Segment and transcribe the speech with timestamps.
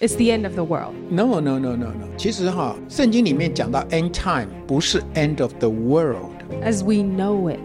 [0.00, 0.94] It's the end of the world.
[1.10, 2.06] No, no, no, no, no.
[2.16, 6.30] 其实哈，圣经里面讲到 end time 不是 end of the world
[6.62, 7.58] as we know it.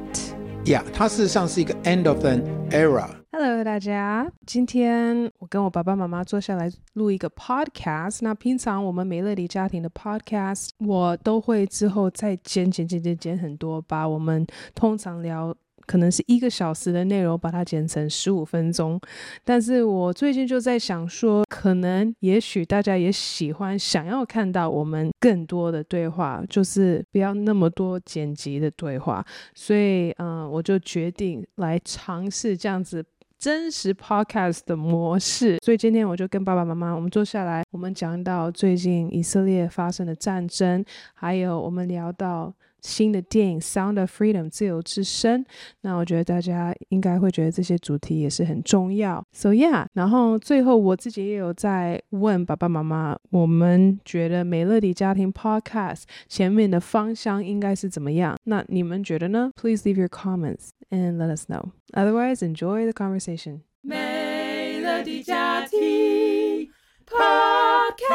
[0.65, 2.41] Yeah，它事实上是一个 end of an
[2.71, 3.07] era.
[3.31, 8.17] Hello，大家，今天我跟我爸爸妈妈坐下来录一个 podcast。
[8.21, 14.43] 那平常我们美乐迪家庭的 podcast，我都会之后再剪剪剪剪剪很多，把我们
[14.73, 15.55] 通常聊。
[15.85, 18.99] 可能是一个小时的内容，把它剪成十五分钟。
[19.43, 29.25] 但是我最近就在想说，可能也许大家也喜欢，想要看到我们更多的对话，就是不要那么多剪辑的对话。
[29.53, 33.03] 所以，嗯，我就决定来尝试这样子
[33.37, 35.57] 真实 podcast 的模式。
[35.63, 42.53] 所以今天我就跟爸爸妈妈，我们坐下来，我们讲到最近以色列发生的战争，还有我们聊到。
[42.82, 45.44] 新的电影《Sound of Freedom》自由之声，
[45.80, 49.24] 那我觉得大家应该会觉得这些主题也是很重要。
[49.32, 58.36] So yeah，然后最后我自己也有在问爸爸妈妈，我们觉得美乐迪家庭 Podcast 前面的方向应该是怎么样？
[58.44, 59.50] 那你们觉得呢？
[59.56, 61.72] Please leave your comments and let us know.
[61.94, 63.62] Otherwise, enjoy the conversation.
[63.80, 66.70] 美乐迪家庭
[67.06, 68.08] Podcast.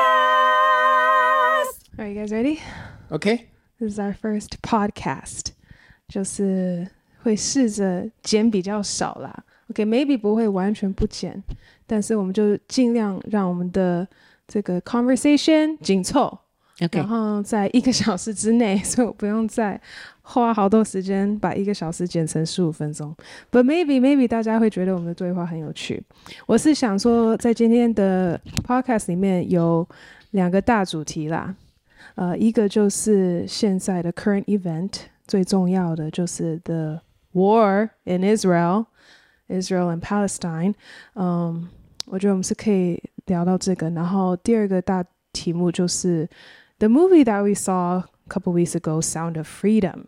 [1.97, 2.59] Are you guys ready?
[3.09, 3.49] Okay.
[3.78, 5.50] This is our first podcast，
[6.08, 6.88] 就是
[7.22, 9.44] 会试着剪比较少啦。
[9.70, 11.40] OK，maybe、okay, 不会完全不剪，
[11.86, 14.08] 但是我们就尽量让我们的
[14.48, 16.38] 这个 conversation 紧凑
[16.82, 19.80] ，OK，然后在一个小时之内，所以我不用再
[20.22, 23.14] 花好多时间把一个小时剪成十五分钟。
[23.52, 26.02] But maybe maybe 大家会觉得我们的对话很有趣。
[26.46, 29.86] 我是想说，在今天的 podcast 里面有
[30.32, 31.54] 两个大主题啦。
[32.17, 34.91] 呃，一个就是现在的 current event，
[35.25, 37.02] 最重要的就是 the
[37.33, 38.86] war in Israel,
[39.47, 40.75] Israel and Palestine。
[41.16, 41.67] 嗯，
[42.05, 43.89] 我觉得我们是可以聊到这个。
[43.89, 46.30] 然后第二个大题目就是
[46.77, 50.03] the movie that we saw a couple weeks ago, Sound of Freedom。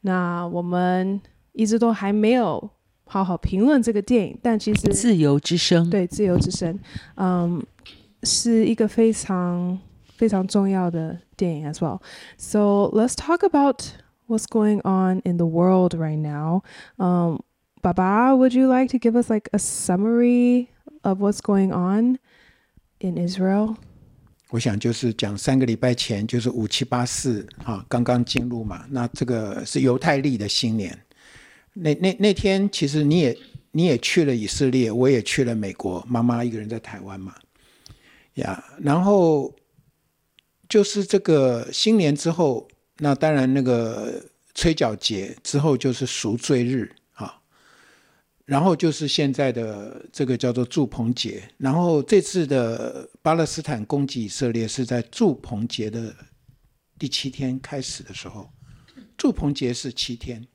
[0.00, 1.20] 那我们
[1.52, 2.70] 一直都还没有
[3.04, 6.78] 好好评论这个电影，但其实自由之声，对，自由之声，
[7.16, 7.62] 嗯，
[8.22, 9.78] 是一个非常。
[10.17, 12.01] 非常重要的电影 as well.
[12.37, 13.83] So let's talk about
[14.27, 16.63] what's going on in the world right now.
[16.97, 17.43] Um,
[17.83, 20.69] Baba, would you like to give us like a summary
[21.03, 22.17] of what's going on
[22.99, 23.75] in Israel?
[24.49, 28.85] 我想就是讲三个礼拜前就是五七八四啊，刚刚进入嘛。
[28.89, 30.97] 那这个是犹太历的新年。
[31.73, 33.37] 那那那天其实你也
[33.71, 36.03] 你也去了以色列，我也去了美国。
[36.09, 37.35] 妈妈一个人在台湾嘛，
[38.33, 39.53] 呀、然后。
[40.67, 42.67] 就是这个新年之后，
[42.97, 44.23] 那当然那个
[44.53, 47.39] 吹角节之后就是赎罪日啊，
[48.45, 56.13] 然后就是现在的这个叫做祝棚节，然后这次的巴勒斯坦攻击以色列是在祝棚节的
[56.99, 58.49] 第七天开始的时候，
[59.15, 60.45] 祝棚节是七天，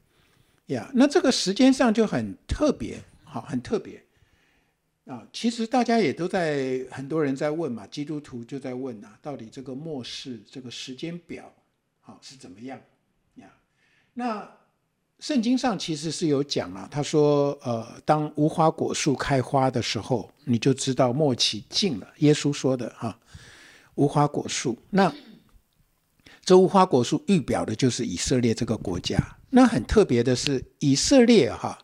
[0.66, 4.02] 呀，那这个时间上就很特别，好，很特别。
[5.04, 11.52] 啊，其实大家也都在，很多人在问嘛，基督徒就在问啊，到底这个末世这个时间表，
[12.00, 12.80] 好是怎么样
[13.34, 13.50] 呀？
[14.14, 14.48] 那
[15.18, 22.06] 圣经上其实是有讲啊，他说，呃，当无花果树开花的时候，你就知道末期近了。
[22.19, 23.19] 耶稣说的哈，
[23.96, 25.12] 无花果树，那
[26.44, 29.36] 这无花果树预表的就是以色列这个国家。
[29.50, 31.76] 那很特别的是，以色列哈，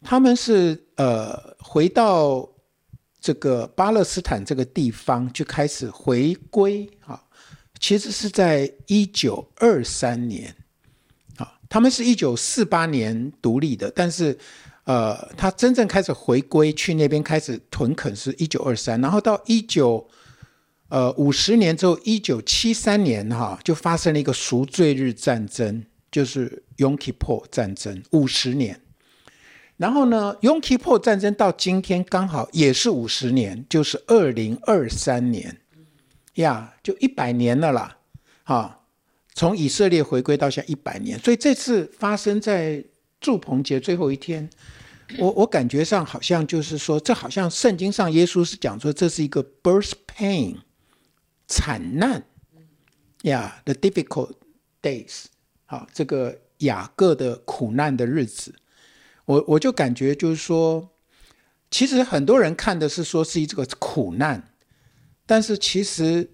[0.00, 2.51] 他们是呃回到。
[3.22, 7.22] 这个巴勒斯坦这个地方就开始回归啊，
[7.78, 10.52] 其实是在一九二三年
[11.36, 14.36] 啊，他们是一九四八年独立的，但是
[14.82, 20.04] 呃，他真正开始回归去那边开始屯垦是一九二三，然后到一九
[20.88, 28.80] 呃五十年之后，一九七三年哈就发生了一个赎罪日战争，就是 Yom Kippur 战争，五十年。
[29.82, 35.60] 然后呢，Yom Kippur 战争到今天刚好也是五十年，就是二零二三年，
[36.34, 37.98] 呀，就一百年了啦，
[38.44, 38.78] 啊，
[39.34, 42.84] 从以色列回归到现在一百年，所以这次发生在
[43.20, 44.48] 住棚节最后一天，
[45.18, 50.58] 我我感觉上好像就是说，这好像圣经上耶稣是讲说这是一个 birth pain
[51.48, 52.22] 惨难，
[53.22, 54.30] 呀，the difficult
[54.80, 55.24] days，
[55.64, 58.54] 好，这个雅各的苦难的日子。
[59.32, 60.90] 我我就感觉就是说，
[61.70, 64.42] 其实很多人看的是说是一这个苦难，
[65.24, 66.28] 但是其实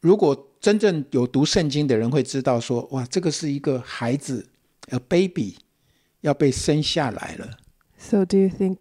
[0.00, 4.48] 如果真正有读圣经的人会知道说，哇，这个是一个孩子
[4.88, 5.58] ，a baby
[6.22, 7.58] 要被生下来了。
[7.98, 8.78] So do you think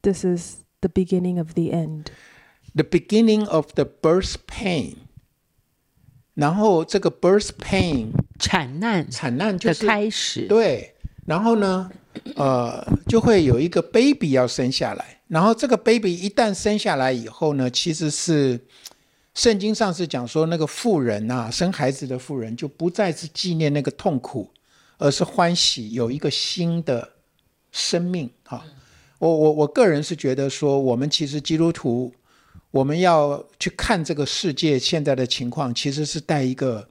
[0.00, 2.06] this is the beginning of the end?
[2.76, 4.96] the beginning of the birth pain。
[6.34, 10.94] 然后这个 birth pain 产难产难就是开始，对。
[11.24, 11.90] 然后呢，
[12.34, 15.20] 呃，就会有一个 baby 要生下来。
[15.28, 18.60] 然后这个 baby 一旦生下来以后呢，其实是
[19.34, 24.50] 圣经上是讲说，那个妇人啊，生孩子的妇人就不再是纪念那个痛苦，
[24.98, 27.08] 而是欢喜有一个新的
[27.72, 28.30] 生命。
[28.44, 28.64] 哈，
[29.18, 32.12] 我我我个人是觉得说，我们其实基督徒。
[32.72, 36.86] 我们要去看这个世界现在的情况，其实是带一个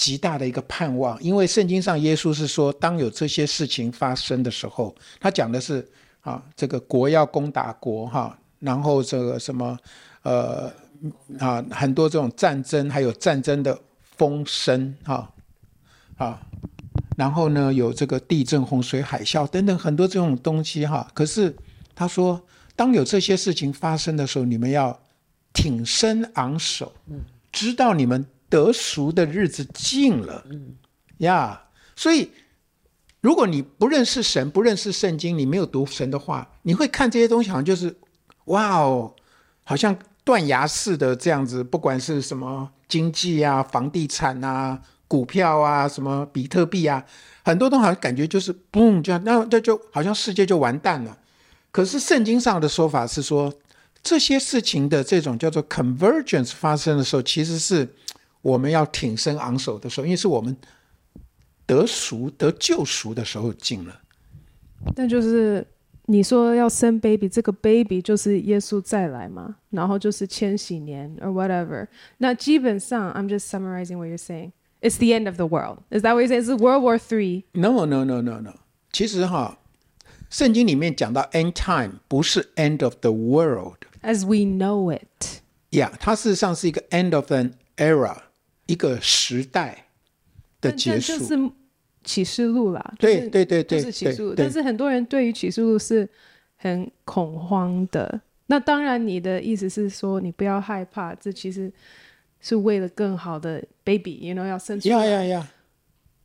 [0.00, 5.86] 极大的一个盼望，因为圣经上耶稣是说，当有这些事情发生的时候，他讲的是
[6.22, 9.78] 啊，这个国要攻打国哈，然后这个什么
[10.22, 10.72] 呃
[11.38, 13.78] 啊，很多这种战争，还有战争的
[14.16, 15.30] 风声哈
[16.16, 16.40] 啊，
[17.18, 21.54] 然后呢有这个地震、洪水、海啸等等很多这种东西哈，可是
[21.94, 22.40] 他说。
[22.76, 24.98] 当有这些事情发生的时候，你们要
[25.52, 26.90] 挺身昂首，
[27.52, 30.44] 知道你们得赎的日子近了，
[31.18, 31.62] 呀。
[31.96, 32.30] 所以，
[33.20, 37.94] 如果你不认识神，不认识圣经，你没有读神的话，你会看这些东西，好像就是
[38.46, 39.14] 哇哦，
[39.64, 41.62] 好像断崖式的这样子。
[41.62, 47.04] 不管是什么经济啊、房地产啊、股票啊、什么比特币啊，
[47.44, 51.16] 很多东西好像感觉就是嘣，这样，那这就好像世界就完蛋了。
[51.70, 53.52] 可是圣经上的说法是说，
[54.02, 57.94] 这些事情的这种叫做 convergence 发生的时候，其实是
[58.42, 60.56] 我们要挺身昂首的时候，因为是我们
[61.66, 64.00] 得赎、得救赎的时候近了。
[64.94, 65.66] 但就是
[66.06, 71.86] 你说要生 baby，这个 baby 就是耶稣再来嘛，然后就是千禧年 or whatever。
[72.18, 74.52] 那基本上，I'm just summarizing what you're saying.
[74.80, 75.78] It's the end of the world.
[75.90, 76.44] Is that what you're saying?
[76.44, 77.44] It's World War Three?
[77.52, 78.54] No, no, no, no, no.
[78.92, 79.58] 其实哈。
[80.30, 87.54] 圣经里面讲到 end time 不是 end of the world as we know it，，yeah, 它事实上是一个 end of an
[87.76, 88.16] era，
[88.70, 89.86] 一个时代
[90.60, 91.18] 的结束。
[91.18, 91.50] 就是
[92.02, 94.34] 启示录啦，对对对对，就是启示录。
[94.34, 96.08] 但是很多人对于启示录是
[96.56, 98.20] 很恐慌的。
[98.46, 101.70] 那当然，你的意思是说你不要害怕，这其实
[102.40, 104.96] 是为了更好的 baby，you know，要生出来。
[104.96, 105.44] Yeah, yeah, yeah.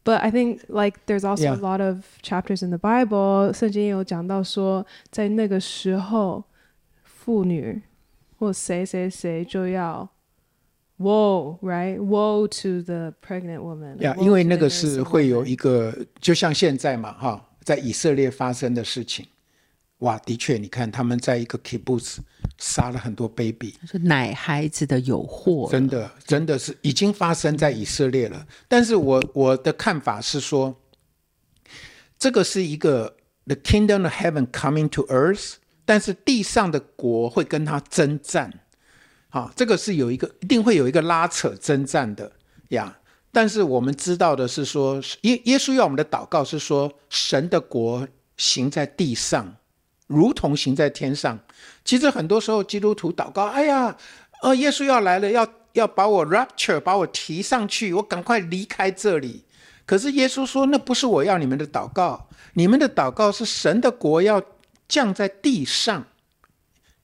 [0.06, 6.46] But I think like there's also a lot of chapters in the Bible，圣经有讲到说，在那个时候，
[7.04, 7.82] 妇女
[8.40, 10.10] 或谁谁谁就要
[11.00, 13.98] ，woe，right，woe to the pregnant woman。
[14.02, 19.26] 呀，因为那个是会有一个，就像现在嘛，哈，在以色列发生的事情。
[20.00, 22.18] 哇，的确，你看他们在一个 kibbutz
[22.58, 28.46] 杀了很多 baby，是奶孩子的诱惑，真的，真的是已经发生在以色列了。
[28.68, 30.76] 但是我我的看法是说，
[32.20, 33.16] 这个是一个
[33.46, 35.54] the kingdom of heaven coming to earth，
[35.86, 38.52] 但是地上的国会跟他征战，
[39.36, 42.32] 啊，这个是有一个一定会有一个拉扯征战的
[42.70, 42.98] 呀。
[43.34, 49.58] 但是我们知道的是说，耶耶稣要我们的祷告是说，神的国行在地上。
[50.08, 51.38] 如同行在天上，
[51.84, 53.98] 其实很多时候基督徒祷告，哎呀，
[54.42, 59.44] 呃，耶稣要来了，要要把我 rapture，把我提上去，我赶快离开这里。
[59.86, 64.42] 可是耶稣说，那不是我要你们的祷告，你们的祷告是神的国要
[64.88, 66.06] 降在地上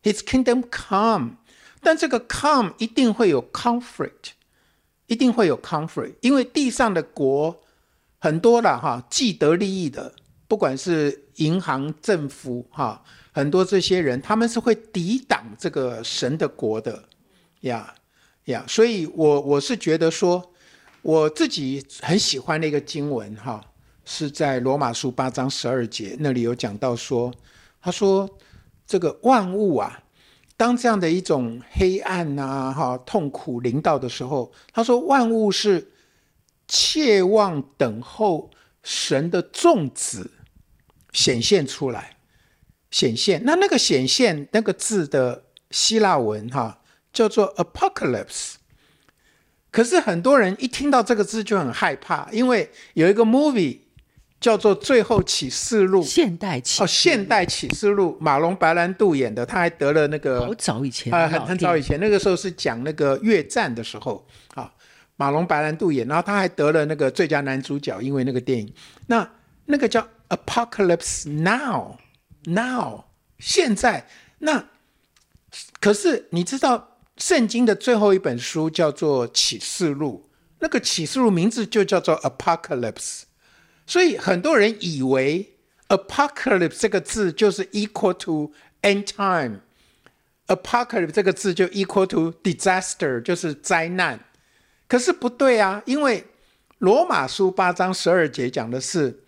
[0.04, 1.41] ，His kingdom come。
[1.82, 4.32] 但这个 come 一定会有 conflict，
[5.08, 7.62] 一定会有 conflict，因为地上的国
[8.20, 10.14] 很多了哈，既得利益的。
[10.48, 17.06] 不管是银行、政府，哈，很多这些人，他们是会抵挡这个神的国的，
[17.62, 17.94] 呀
[18.46, 20.52] 呀，所以我我是觉得说，
[21.02, 23.64] 我自己很喜欢的一个经文，哈，
[24.04, 27.34] 是在罗马书八章十二节那里有讲到说，
[27.82, 28.30] 他说
[28.86, 30.04] 这个万物啊，
[30.58, 35.92] 当这样的一种黑暗呐，哈，痛苦临到的时候，他说万物是
[36.68, 38.52] 切望等候
[38.84, 40.32] 神的众子。
[41.14, 42.16] 显现出来，
[42.90, 43.44] 显现。
[43.44, 46.82] 那那个显现那个字的希腊文哈
[47.12, 48.54] 叫做 apocalypse。
[49.72, 53.81] 可是很多人一听到这个字就很害怕，因为有一个 movie
[54.42, 56.04] 叫做《最后启示录》。
[56.06, 64.70] 现代启哦，现代启示录，马龙白兰度演的，他还得了那个好早以前啊，很很早以前，那个时候是讲那个越战的时候啊，
[65.16, 68.74] 马龙白兰度演，然后他还得了那个最佳男主角，因为那个电影，
[69.08, 69.26] 那
[69.66, 70.06] 那个叫。
[70.32, 71.98] Apocalypse now,
[72.46, 73.04] now，
[73.38, 74.08] 现在
[74.40, 74.64] 那
[75.82, 80.30] 可是你知道，圣经的最后一本书叫做启示录，
[80.60, 83.24] 那个启示录名字就叫做 Apocalypse，
[83.91, 85.53] 所以很多人以为
[85.89, 89.61] Apocalypse 这个字就是 equal to end time，
[90.49, 94.19] apocalypse 这个字就 equal to disaster，就是灾难。
[94.89, 96.25] 可是不对啊，因为
[96.79, 99.23] 罗马书八章十二节讲的是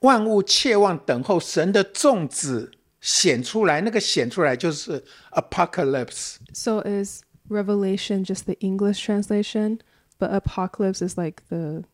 [0.00, 9.78] 万物切望等候神的众子显出来，那个显出来就是 apocalypse。So is Revelation just the English translation,
[10.18, 11.84] but apocalypse is like the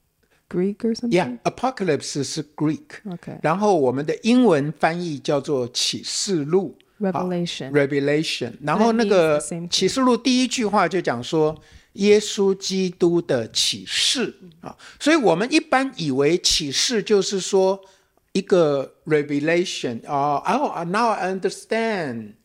[0.49, 1.11] Greek or something?
[1.11, 3.01] Yeah, apocalypse 是 Greek。
[3.05, 3.39] Okay.
[3.41, 6.77] 然后我们的英文翻译叫做启示录。
[6.99, 7.71] Revelation.
[7.71, 9.37] Revelation，然后那个.
[9.69, 11.61] 启示录第一句话就讲说
[11.93, 17.81] 耶稣基督的启示啊，所以我们一般以为启示就是说
[18.31, 22.35] 一个 revelation 啊，哦，now I understand，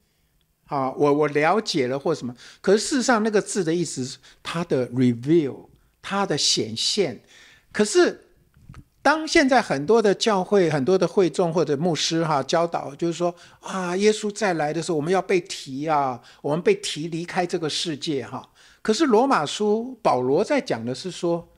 [0.66, 5.68] 啊，我我了解了或什么，可是事实上那个字的意思是它的 reveal，
[6.02, 7.22] 它的显现，
[7.72, 8.26] 可是。
[9.02, 18.46] 当现在很多的教会、很多的会众或者牧师哈教导，就是说啊，耶稣再来的时候，我们要被提啊，我们被提离开这个世界哈。
[18.82, 21.48] 可是罗马书保罗在讲的是说，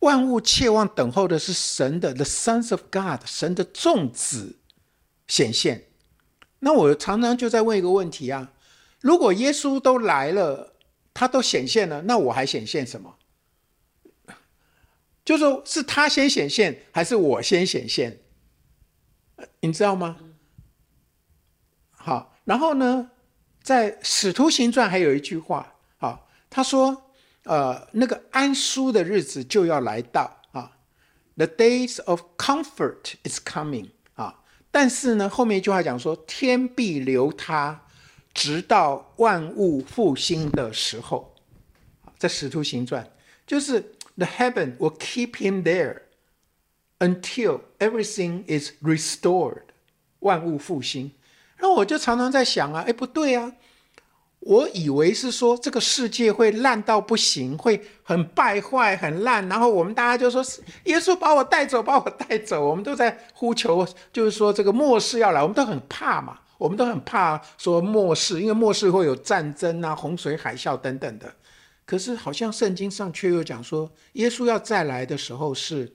[0.00, 4.56] 万物切望等候的是神的 The Sons of God，神的众子
[5.28, 5.84] 显现。
[6.58, 8.50] 那我常常就在问一个问题啊，
[9.00, 10.74] 如果耶稣都来了，
[11.14, 13.14] 他都显现了，那我还显现什么？
[15.24, 18.20] 就说是他先显现，还是我先显现？
[19.60, 20.18] 你知道吗？
[21.90, 23.10] 好，然后呢，
[23.62, 27.10] 在《使徒行传》还有一句话，好，他说，
[27.44, 30.76] 呃，那个安舒的日子就要来到啊
[31.36, 37.86] ，The days of comfort is coming 啊，但是呢，后面一句话讲说，天必留他，
[38.34, 41.34] 直到万物复兴的时候。
[42.18, 43.02] 在《使徒行传》
[43.46, 43.94] 就是。
[44.16, 46.02] The heaven will keep him there
[47.00, 49.62] until everything is restored，
[50.20, 51.10] 万物复兴。
[51.56, 53.52] 然后我就常常在想啊，哎，不对啊，
[54.40, 60.44] 我以为是说这个世界会烂到不行，会很败坏、很烂，然后我们大家就说，
[60.84, 62.64] 耶稣把我带走，把我带走。
[62.64, 71.34] 我们都在呼求，就是说这个末世要来，我们都很怕嘛，我们都很怕说末世，因为末世会有战争啊、洪水、海啸等等的。
[71.86, 75.94] 可是好像圣经上却又讲说，耶稣要再来的时候是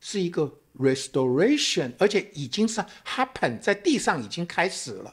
[0.00, 5.12] 是一个 restoration，而且已经是 happen 在地上已经开始了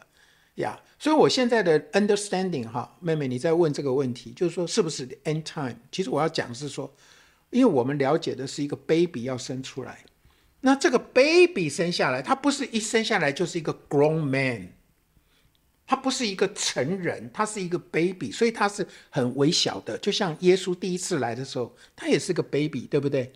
[0.55, 0.79] 呀。
[0.99, 5.75] 所以我现在的 understanding 哈，妹妹你在问这个问题，就是说是不是 end time？
[5.91, 6.93] 其实我要讲是说，
[7.49, 10.05] 因为我们了解的是一个 baby 要生出来，
[10.61, 14.73] 那这个 baby 生下来，他不是一生下来就是一个 grown man。
[15.89, 23.33] 他不是一个成人，他是一个 baby，所以他是很微小的，就像耶稣第一次来的时候，他也是个 baby，对不对？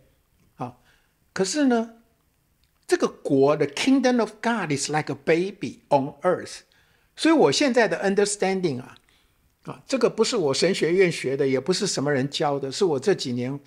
[0.53, 0.79] 好，
[1.33, 1.95] 可是呢，
[2.85, 6.59] 这个国的 kingdom of God is like a baby on earth，
[7.15, 8.97] 所以我现在的 understanding 啊，
[9.63, 13.59] 啊，这个不是我神学院学的，也不是什么人教的，是我这几年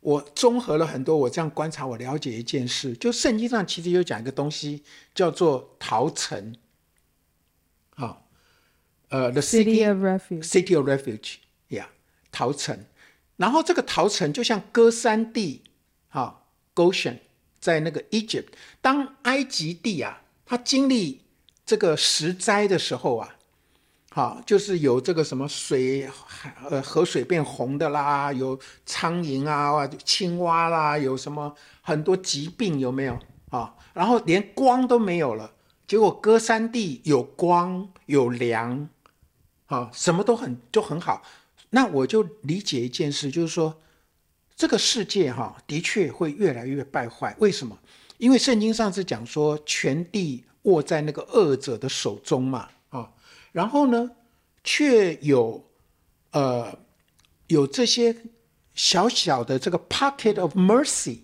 [0.00, 4.82] 我综合了很多，我这样观察，我了解一件事，就圣经上其实有讲一个东西，
[5.14, 6.56] 叫做逃城，
[9.12, 11.34] 呃、uh,，the city, of refuge, city of refuge，
[11.68, 11.86] 呀、yeah,，
[12.32, 12.86] 逃城。
[13.36, 15.60] 然后这个逃城就像歌山地，
[16.08, 17.18] 哈，Goshen，
[17.60, 18.46] 在那个 Egypt。
[18.80, 21.20] 当埃及地啊，它经历
[21.66, 23.36] 这个石灾的时候啊，
[24.12, 26.08] 好，就是有这个什么水，
[26.70, 33.18] 呃，河水变红的啦，有苍蝇啊，青蛙啦，有什么很多疾病有没有
[33.50, 33.74] 啊？
[33.92, 35.52] 然后连光都没有了，
[35.86, 38.88] 结果歌山地有光有粮。
[39.72, 41.22] 啊，什么都很就很好，
[41.70, 43.80] 那我就理解一件事，就是说，
[44.54, 47.34] 这个世界哈、的确会越来越败坏。
[47.38, 47.78] 为什么？
[48.18, 53.10] 因为圣经上是讲说，全地握在那个恶者的手中嘛，啊，
[53.52, 54.10] 然后呢，
[54.62, 55.64] 却有
[56.32, 56.78] 呃
[57.46, 58.14] 有这些
[58.74, 61.20] 小小的这个 pocket of mercy，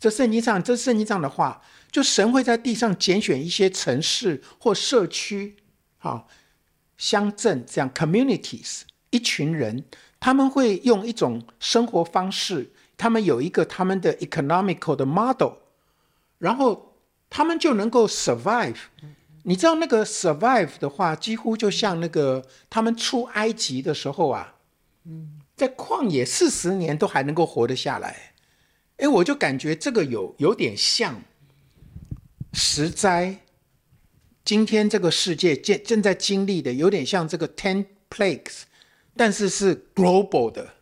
[0.00, 5.56] 这圣经上这圣经上的话，就神会在地上拣选一些城市或社区，
[5.98, 6.24] 啊。
[6.96, 9.84] 乡镇这样 communities 一群人，
[10.18, 15.52] 他们会用一种生活方式，他们有一个他们的 economical 的 model，
[16.38, 16.96] 然后
[17.30, 18.76] 他们就能够 survive。
[19.44, 24.54] 你知道那个 survive 的话，几乎就像那个他们出埃及的时候啊，
[25.54, 28.32] 在旷野四十年都还能够活得下来。
[28.96, 31.22] 哎，我就感觉这个有有点像
[32.52, 33.40] 石灾。
[34.46, 38.62] 今天这个世界正正在经历的，有点像这个 ten plagues，
[39.16, 40.74] 但是是 global 的，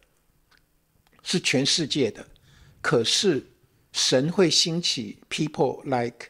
[1.22, 2.26] 是全世界的。
[2.82, 3.46] 可是
[3.90, 6.26] 神会兴起 people like，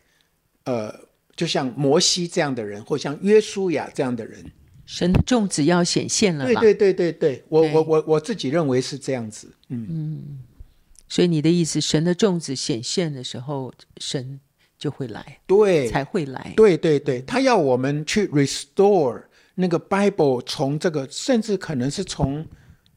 [0.62, 4.52] 呃，就像摩西这样的人，或像约书亚这样的人。
[4.86, 6.44] 神的种子要显现了。
[6.44, 9.52] 对对对对对，我对我我我自己认为是这样子。
[9.70, 10.38] 嗯嗯，
[11.08, 14.38] 所以你的意思，神的种子显现的时候，神
[14.84, 16.52] 就会来，对，才会来。
[16.54, 19.22] 对对对，他要我们去 restore
[19.54, 22.46] 那个 Bible，从这个甚至可能是从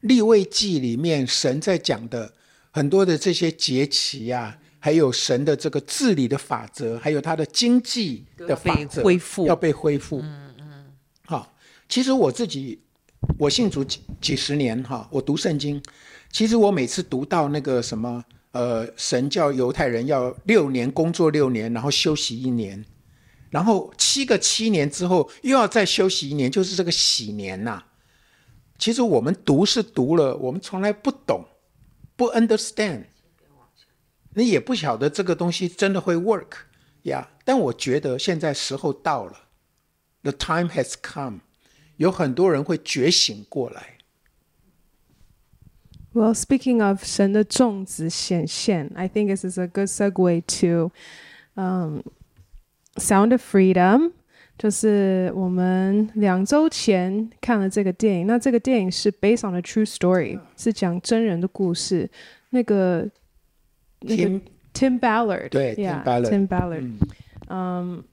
[0.00, 2.34] 立位记里面神在讲的
[2.70, 10.20] 很多的这些节期啊，还有神的这个治理的法则，还有他的经济的法则恢复要被恢复。
[10.20, 10.84] 嗯嗯，
[11.24, 11.54] 好。
[11.88, 12.78] 其实我自己，
[13.38, 15.82] 我信主几几十年哈，我读圣经。
[16.30, 22.84] 其实我每次读到那个什么，呃，神叫犹太人要六年工作六年，然后休息一年，
[23.50, 27.84] 然后七个七年之后又要再休息一年，就是这个禧年呐。
[28.78, 31.44] 其实我们读是读了，我们从来不懂，
[32.16, 33.04] 不 understand，
[34.34, 36.52] 你也不晓得这个东西真的会 work
[37.02, 37.28] 呀。
[37.44, 39.48] 但我觉得现在时候到了
[40.22, 41.40] ，the time has come。
[41.96, 43.97] 有很多人会觉醒过来。
[46.17, 50.91] Well, speaking of 神的种子显现，I think this is a good segue to,
[51.55, 52.01] um,
[52.97, 54.11] Sound of Freedom，
[54.57, 58.27] 就是我们两周前看了这个电影。
[58.27, 62.09] 那这个电影是 based on a true story，是讲真人的故事。
[62.51, 63.09] 那个 Tim,
[64.01, 64.41] 那个
[64.73, 66.91] Tim Ballard，对 yeah, Tim Ballard，Tim Ballard，
[67.49, 68.03] 嗯。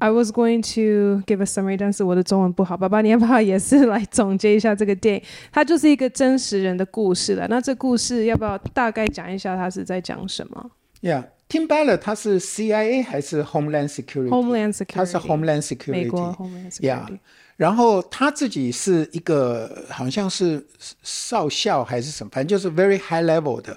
[0.00, 5.22] Um, I was going to give a summary，但是我的中文不好，爸爸你要不要也是来总结一下这个电影？
[5.52, 7.46] 它就是一个真实人的故事了。
[7.48, 9.56] 那这故事要不要大概讲一下？
[9.56, 10.70] 它是在讲什么
[11.02, 16.80] ？Yeah，Tim Ballard 他是 CIA 还是 Homeland Security？Homeland Security，他是 Homeland Security，美国 Homeland Security。
[16.80, 17.18] Yeah，
[17.56, 20.64] 然后他自己是一个好像是
[21.02, 23.76] 少校还是什么，反正就是 very high level 的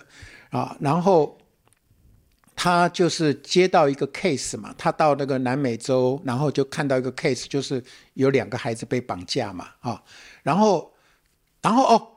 [0.52, 1.38] 啊，然后。
[2.64, 10.00] 他就是接到一个 case 嘛，他到那个南美洲，然后就看到一个 case，就是有两个孩子被绑架嘛，啊，
[10.44, 10.94] 然后，
[11.64, 12.08] 然后哦，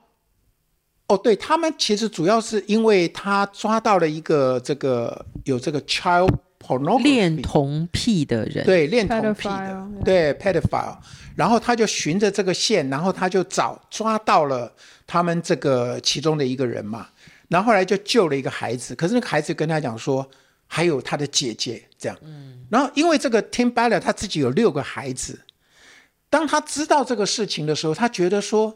[1.06, 6.28] 哦，对他们其实主要是因为他抓到了一个这个有这个 child
[6.60, 10.98] pornography 恋童癖的人，对，恋童癖的，对，pedophile，
[11.34, 14.70] 然后他就循着这个线，然后他就找抓到了
[15.06, 17.08] 他们这个其中的一个人嘛。
[17.48, 20.26] 然后后来就救了一个孩子，可是那个孩子跟他讲说，
[20.74, 22.18] 还有他的姐姐这样。
[22.68, 25.40] 然后因为这个 Tim Ballard 他自己有六个孩子，
[26.28, 28.74] 当他知道这个事情的时候，他觉得说，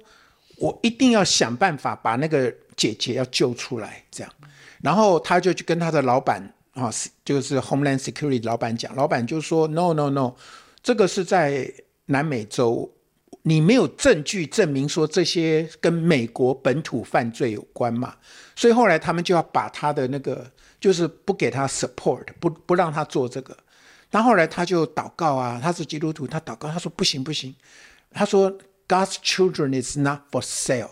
[0.58, 4.32] 我一定要想办法把那个姐姐要救出来这样。
[4.80, 6.40] 然后他就去跟他的老板
[6.74, 6.88] 啊，
[7.24, 10.36] 就是 Homeland Security 老板讲，老板就说 No No No，
[10.84, 11.68] 这个是在
[12.06, 12.94] 南美洲。
[13.42, 18.14] 你没有证据证明说这些跟美国本土犯罪有关嘛？
[18.54, 23.56] 所以后来他们就要把他的那个，就是不给他 support，不不让他做这个。
[24.10, 27.54] 但后来他就祷告啊，他是基督徒，他祷告，他说不行不行，
[28.12, 28.50] 他说
[28.86, 30.90] God's children is not for sale。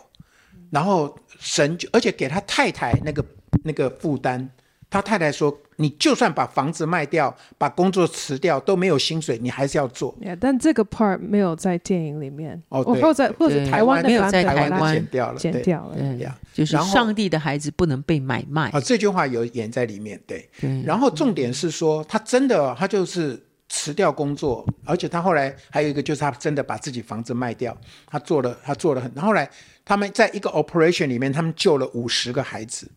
[0.70, 3.24] 然后神就而且给他太太那个
[3.64, 4.50] 那个负担。
[4.88, 12.62] 他太太说：“你就算把房子卖掉，把工作辞掉，都没有薪水，你还是要做。” Yeah，但这个 part 没有在电影里面。
[12.68, 15.96] 哦，或者或者台湾没有在台湾剪掉了，剪掉了。
[15.96, 18.70] 对，就是上帝的孩子不能被买卖。
[18.70, 20.20] 啊，这句话有演在里面。
[20.24, 20.48] 对，
[20.84, 29.12] 然后重点是说，他真的，他就是辞掉工作，而且他后来还有一个，就是他真的把自己房子卖掉，他做了，他做了很。
[29.16, 29.50] 后来
[29.84, 32.88] 他们在一个 operation 里面，他们救了五十个孩子。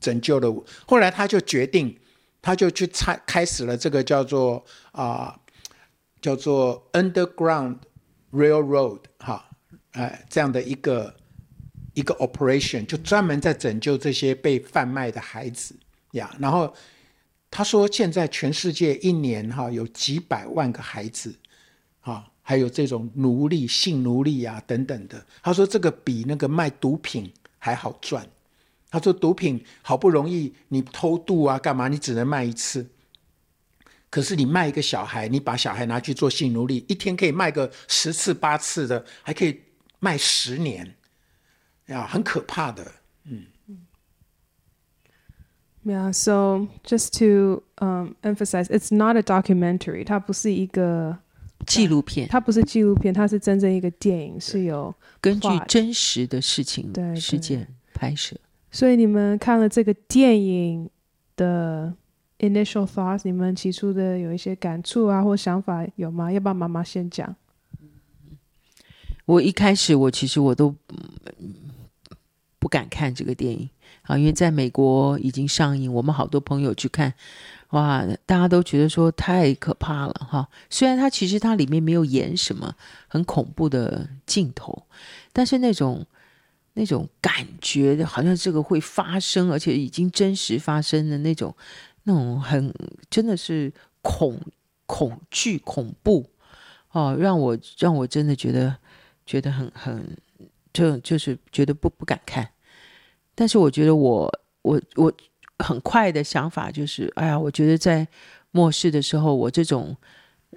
[0.00, 0.64] 拯救了我。
[0.86, 1.98] 后来他就决定，
[2.42, 5.38] 他就去参开始了这个叫做啊、
[6.20, 7.78] 叫做 Underground
[8.32, 9.50] Railroad 哈，
[9.92, 11.14] 哎，这样的一个
[11.94, 15.74] 一个 operation，就专门在拯救这些被贩卖的孩子
[16.12, 16.34] 呀。
[16.38, 16.74] 然后
[17.50, 21.34] 他说，现在全世界一年哈有几百万个孩子，
[22.00, 25.24] 啊，还有这种奴隶、性奴隶啊等等的。
[25.42, 28.28] 他说这个比那个卖毒品还好赚。
[28.88, 31.88] 他说：“毒品好不容易你偷渡啊，干嘛？
[31.88, 32.88] 你只能卖一次。
[34.08, 39.60] 可是你卖一个小孩，你把小孩拿去做性奴隶，一天可以卖个十次八次的，还可以
[39.98, 40.94] 卖十年，
[41.86, 42.92] 呀，很可怕的。
[43.24, 43.46] 嗯。
[45.84, 50.04] Yeah, so just to um emphasize, it's not a documentary.
[50.04, 51.18] 它不是一个
[51.66, 58.36] 纪录片，它不是纪录片，它是真正一个电影，是有根据真实的事情对事件拍摄。”
[58.76, 60.90] 所以你们看了这个电影
[61.34, 61.94] 的
[62.40, 66.30] initial thoughts，你们起初的有一些感触啊或想法有吗？
[66.30, 67.34] 要不要妈妈先讲？
[69.24, 70.74] 我一开始我其实我都
[72.58, 73.66] 不敢看这个电影
[74.02, 77.14] 啊，因为在美国已经上映，我们好多朋友去看，
[77.70, 80.46] 哇，大家都觉得说太可怕了哈。
[80.68, 82.74] 虽然它其实它里面没有演什么
[83.08, 84.82] 很恐怖的镜头，
[85.32, 86.04] 但是那种
[86.76, 91.52] 那种感觉好像这个会发生，而且已经真实发生的那种
[92.04, 92.72] 那种很
[93.10, 94.40] 真的是恐
[94.86, 96.30] 恐惧恐怖
[96.92, 98.76] 哦，让我让我真的觉得
[99.26, 100.16] 觉得很很
[100.72, 102.48] 就就是觉得不不敢看。
[103.34, 105.12] 但是我觉得我我我。
[105.60, 108.06] 很快的想法就是，哎呀，我觉得在
[108.50, 109.96] 末世的时候，我这种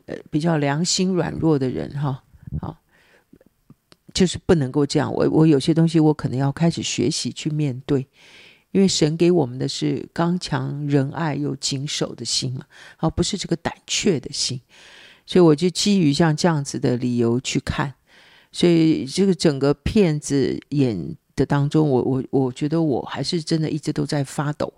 [0.07, 2.21] 呃比较良心软弱的人哈，
[2.59, 2.77] 好，
[4.13, 5.11] 就是不能够这样。
[5.13, 8.07] 我我有些东西我可能要开始学习去面对，
[8.71, 12.65] 因为神给我们的是刚强仁爱又谨守的心嘛，
[12.97, 14.61] 而不是这个胆怯的心。
[15.25, 17.93] 所以我就基于像这样子的理由去看，
[18.51, 24.73] 所以这个整个片子演的当中，我我我觉得我还是真的一直都在发抖。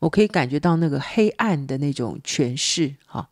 [0.00, 3.28] 我可以感觉到那个黑暗的那种诠释，哈，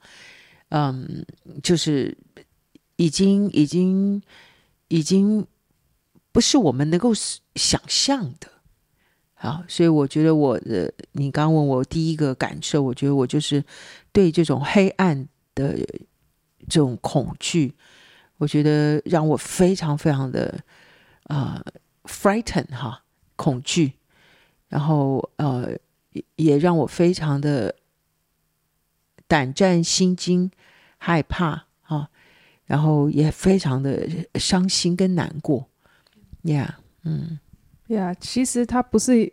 [0.70, 1.24] 嗯，
[1.62, 2.16] 就是
[2.96, 4.20] 已经、已经、
[4.88, 5.46] 已经
[6.32, 7.12] 不是我们能够
[7.54, 8.48] 想象的，
[9.34, 13.64] 好，所以我觉得我的，你刚问我第一个感受，我觉得我就是
[14.12, 15.76] 对这种黑暗的
[16.68, 17.74] 这种恐惧，
[18.38, 20.62] 我觉得让我非常非常的
[21.24, 21.72] 啊、呃、
[22.04, 23.02] frighten 哈，
[23.36, 23.92] 恐惧，
[24.68, 25.76] 然后呃。
[26.36, 27.74] 也让我非常的
[29.26, 30.50] 胆战心惊、
[30.96, 31.65] 害怕，
[32.66, 35.66] 然后也非常的伤心跟难过。
[36.44, 36.68] ，Yeah，，
[37.04, 37.40] 嗯
[37.88, 39.32] ，，Yeah，，其实它不是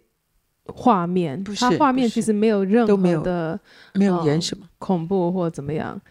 [0.66, 3.60] 画面，它画面其实没有任何的
[3.94, 6.02] 没有，没有演什么、嗯、恐怖或怎么样。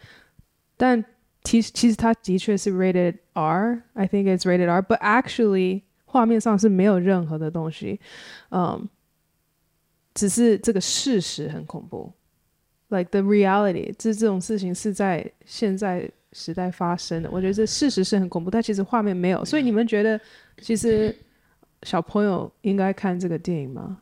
[0.77, 1.03] 但
[1.45, 8.01] 其实其实它的确是 rated R，I think it's rated R，but actually 画面上是没有任何的东西，
[8.51, 8.89] 嗯。
[10.15, 12.13] 只是这个事实很恐怖
[12.89, 17.31] ，like the reality，这这种事情是在现在时代发生的。
[17.31, 19.45] 我觉得这事实是很恐怖，但其实画面没有。
[19.45, 20.21] 所以你们觉得，
[20.61, 21.15] 其实
[21.83, 23.99] 小朋友应该看这个电影吗？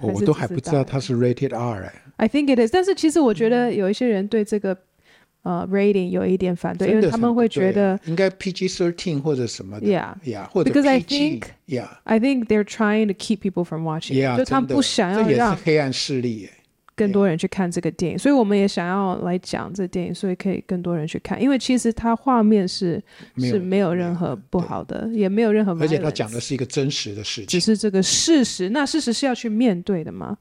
[0.00, 1.92] 我都还不知道它是 rated R 哎。
[2.16, 4.76] I think it is，但是其实我觉得有一些人对这个。
[5.42, 16.50] 呃、uh,，rating 有一点反对，因为他们会觉得应该 PG thirteen 或者什么的，Yeah，Yeah，或者 Because I think，Yeah，I think they're trying to keep people from watching，Yeah，就他们不想要让黑暗势力
[17.00, 23.02] 更多人去看这个电影，所以我们也想要来讲这个电影，所以可以更多人去看，因为其实它画面是
[23.38, 30.36] 是没有任何不好的，也没有任何，而且它讲的是一个真实的事情，只是这个事实，那事实是要去面对的嘛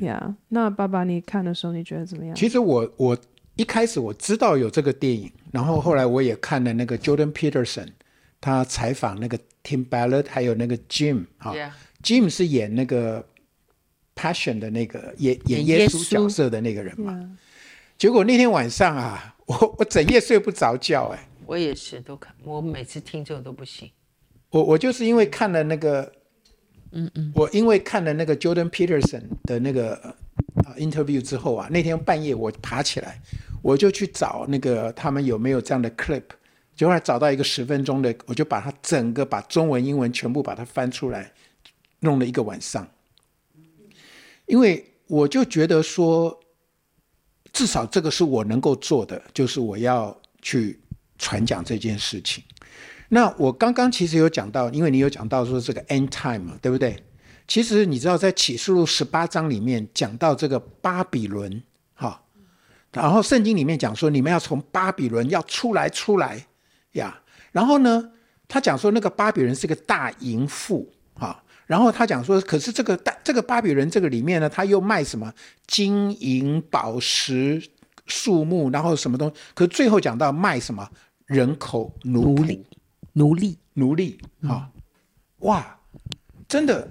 [0.00, 2.36] ，Yeah，那爸爸你看的时候你觉得怎么样？
[2.36, 3.18] 其实我我。
[3.56, 7.86] 一开始我知道有这个电影，然后后来我也看了那个 Jordan Peterson，
[8.40, 13.24] 他采访那个 Tim Ballard，还有那个 Jim 啊 Yeah.，Jim 是演那个
[14.14, 17.38] Passion 的那个演演耶稣角色的那个人嘛。
[17.96, 21.28] 结果那天晚上啊， 我我整夜睡不着觉哎。
[21.46, 23.90] 我也是都看，我每次听这个都不行。
[24.50, 26.12] 我我就是因为看了那个，
[26.92, 30.14] 嗯嗯，我因为看了那个 Jordan Peterson 的那个。
[30.64, 33.20] 啊，interview 之后啊，那天半夜我爬起来，
[33.60, 36.22] 我就去找那个他们有没有这样的 clip，
[36.74, 41.32] 结果还找到一个十分钟的，我就把它整个把中文、英文全部把它翻出来，
[42.00, 42.88] 弄了一个晚上。
[44.46, 46.38] 因为我就觉得说，
[47.52, 50.80] 至少这个是我能够做的，就是我要去
[51.18, 52.42] 传讲这件事情。
[53.08, 57.02] 那我刚刚其实有讲到，因为你有讲到说这个 end time 嘛，对不对？
[57.46, 61.62] 其实你知道，在启示录十八章里面讲到这个巴比伦，
[61.94, 62.22] 哈，
[62.90, 66.46] 然后圣经里面讲说，你们要从巴比伦要出来，出来
[66.92, 67.20] 呀。
[67.52, 68.10] 然后呢，
[68.48, 71.43] 他讲说那个巴比伦是个大淫妇，哈。
[71.66, 75.32] 然后他讲说，可是这个大这个巴比伦这个里面呢，他又卖什么
[75.66, 77.70] 金银宝石
[78.06, 79.34] 树木，然后什么东西？
[79.54, 80.88] 可最后讲到卖什么
[81.26, 82.64] 人口奴隶，
[83.14, 84.70] 奴隶，奴隶，啊，
[85.38, 85.78] 哇，
[86.46, 86.90] 真的。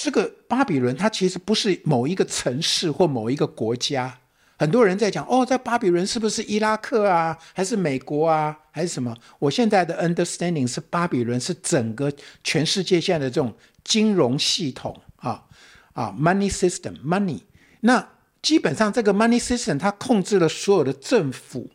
[0.00, 4.18] 这个巴比伦，它其实不是某一个城市或某一个国家。
[4.58, 9.16] 很多人在讲，哦，在巴比伦是不是伊拉克啊，还是美国啊，还是什么？
[9.38, 15.44] 我现在的 understanding 是巴比伦是整个全世界现在的这种金融系统啊
[15.92, 17.40] 啊，money system，money。
[17.80, 18.08] 那
[18.42, 21.70] 基本上这个 money system 它控制了所有的政府，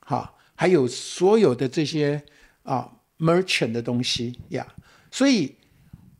[0.00, 2.22] 哈、啊，还有所有的这些
[2.64, 4.66] 啊 merchant 的东西呀。
[5.10, 5.56] 所以，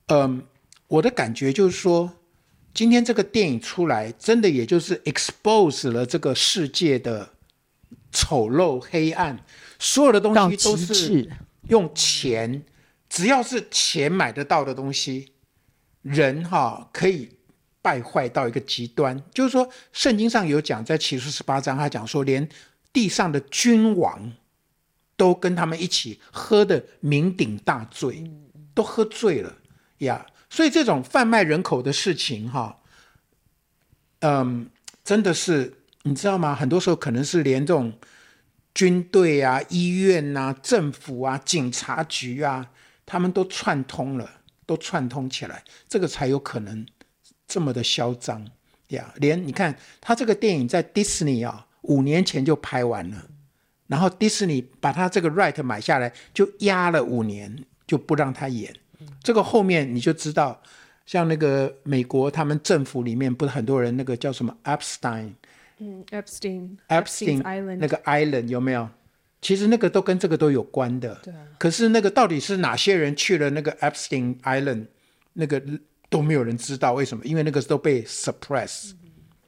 [0.06, 0.42] 嗯。
[0.90, 2.12] 我的感觉就是说，
[2.72, 7.30] 今天这个电影出来，真的也就是 expose 了这个世界的
[8.12, 9.44] 丑陋、黑暗，
[9.78, 11.28] 所有的东西都是
[11.68, 12.62] 用钱，
[13.08, 15.32] 只要是钱买得到的东西，
[16.02, 17.28] 人哈可以
[17.82, 19.20] 败坏到一个极端。
[19.34, 22.48] 就是说，圣经上有讲，在启示十八章，他讲说，连
[22.92, 24.32] 地上的君王
[25.16, 28.30] 都跟他们一起喝的酩酊大醉，
[28.74, 29.56] 都喝醉了
[29.98, 30.24] 呀。
[30.50, 32.80] 所以这种贩卖人口的事情，哈，
[34.18, 34.68] 嗯，
[35.04, 36.54] 真的是你知道吗？
[36.54, 37.92] 很多时候可能是连这种
[38.74, 42.68] 军队啊、医院啊、政府啊、警察局啊，
[43.06, 44.28] 他们都串通了，
[44.66, 46.84] 都串通起来，这个才有可能
[47.46, 48.44] 这么的嚣张
[48.88, 49.14] 呀。
[49.16, 53.28] 连你看，他这个电影在迪士尼啊，五年前就拍完了，
[53.86, 58.74] 然后迪士尼把他这个 right 买下来，就压了五年，就不让他演。
[59.22, 60.62] 这个后面你就知道，
[61.06, 65.32] 像那个美国他们政府里面不是很多人，那个叫什么 Epstein，
[65.78, 68.88] 嗯，Epstein，Epstein Epstein Island，那个 Island 有没有？
[69.40, 71.14] 其实那个都跟这个都有关的。
[71.22, 71.32] 对。
[71.58, 74.86] 可是那个到底是哪些人去了那个 Epstein Island，
[75.32, 75.62] 那个
[76.08, 77.24] 都没有人知道为什么？
[77.24, 78.92] 因为那个都被 suppress。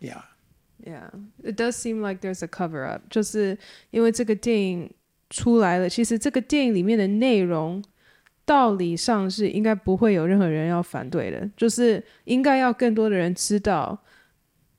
[0.00, 0.22] Yeah。
[0.84, 3.56] Yeah，it does seem like there's a cover up，就是
[3.90, 4.90] 因为这个电影
[5.30, 7.84] 出来了，其实这个电影里面的内容。
[8.52, 13.98] 道理上是应该不会有任何人要反对的，就是应该要更多的人知道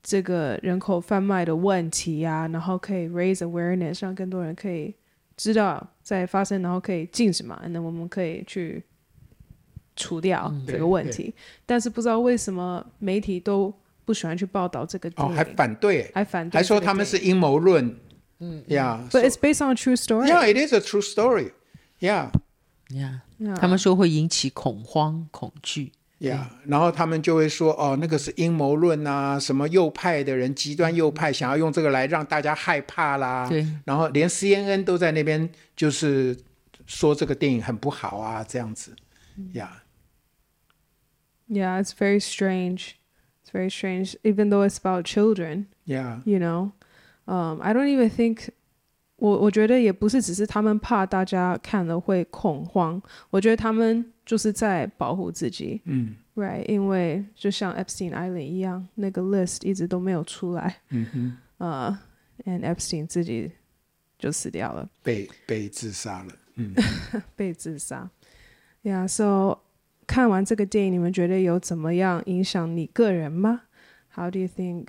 [0.02, 4.94] 这个人口贩卖的问题啊，然后可以 raise awareness，让更多人可以
[5.36, 8.82] 知道在发生，然后可以禁止嘛，那我们可以去
[9.96, 11.34] 除掉这个问题。
[11.36, 17.96] 嗯、但是不知道为什么媒体都不喜欢去报道这个，哦，还反对，还反对，还说他们是阴谋论。
[18.40, 20.28] 嗯，Yeah，but so, it's based on a true story.
[20.28, 21.52] Yeah, it is a true story.
[22.00, 22.30] Yeah.
[22.90, 23.20] Yeah.
[23.56, 25.92] 他们说会引起恐慌、恐惧。
[26.18, 33.66] 呀、yeah.，然后他们就会说：“哦，那个是阴谋论啊，什么右派的人，极端右派想要用这个来让大家害怕啦。”对。
[33.84, 36.38] 然后连 CNN 都在那边就是
[36.86, 38.94] 说这个电影很不好啊，这样子。
[39.54, 39.82] 呀、
[41.48, 41.78] yeah.
[41.78, 42.92] Yeah, it's very strange.
[43.44, 45.66] It's very strange, even though it's about children.
[45.84, 46.20] Yeah.
[46.24, 46.72] You know,
[47.26, 48.50] um, I don't even think.
[49.16, 53.00] 我我觉得也不是只是他们怕大家看了会恐慌，
[53.30, 61.98] 我觉得他们就是在保护自己，嗯，right，因为就像 Epstein Island 一样，那个 list 一直都没有出来，嗯哼，呃、
[62.44, 63.52] uh,，and Epstein 自己
[64.18, 66.74] 就死掉了，被被自杀了，嗯，
[67.36, 68.10] 被自杀
[68.82, 69.58] ，Yeah，so
[70.08, 73.62] 看完这个电影，你们觉得有怎么样影响你个人吗
[74.12, 74.88] ？How do you think？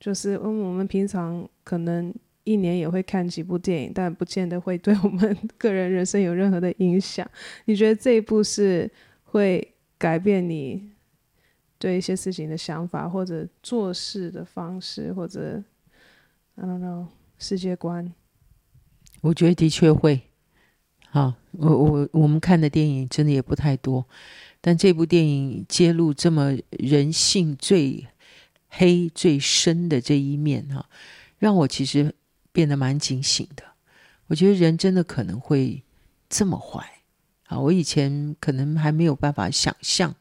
[0.00, 2.14] 就是嗯，我们平常可能。
[2.44, 7.28] 一年也会看几部电影，但不见得会对我们 个人人生有任何的影响。
[7.66, 8.90] 你觉得这一部是
[9.24, 10.90] 会改变你
[11.78, 15.62] 对一些事情的想法，或者做事的方式，或者
[16.54, 17.06] I don't know
[17.38, 18.12] 世界观？
[19.20, 20.22] 我觉得的确会。
[21.10, 24.06] 好，我我我们看的电影真的也不太多，
[24.60, 28.06] 但这部电影揭露这么人性最
[28.68, 30.88] 黑、最深的这一面，哈，
[31.38, 32.14] 让我其实。
[32.52, 33.62] 变得蛮警醒的，
[34.26, 35.82] 我觉得人真的可能会
[36.28, 36.84] 这么坏
[37.46, 37.58] 啊！
[37.58, 40.14] 我以前可能还没有办法想象，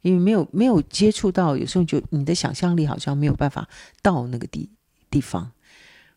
[0.00, 3.68] 因为没有没有接触到，有时候就你的想象力好像没有办法
[4.02, 4.70] 到那个地
[5.10, 5.52] 地方。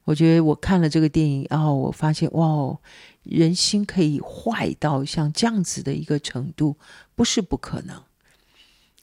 [0.05, 2.77] 我觉得我看了这个电影，然后我发现哇，
[3.23, 6.77] 人心可以坏到像这样子的一个程度，
[7.13, 8.01] 不是不可能。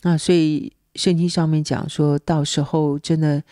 [0.02, 3.44] 那所以圣经上面讲说到时候真的。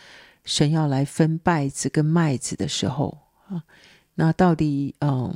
[0.46, 3.64] 神要来分稗子跟麦子的时候啊，
[4.14, 5.34] 那到底嗯，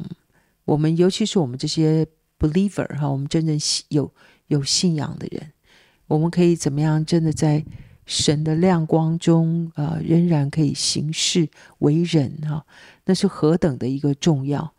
[0.65, 2.07] 我们尤其是我们这些
[2.39, 4.11] believer 哈，我们真正有
[4.47, 5.53] 有信仰的人，
[6.07, 7.05] 我们可以怎么样？
[7.05, 7.65] 真的在
[8.07, 11.49] 神的亮光中啊，仍然可以行事
[11.81, 12.65] 为人哈，
[13.05, 14.73] 那是何等的一个重要！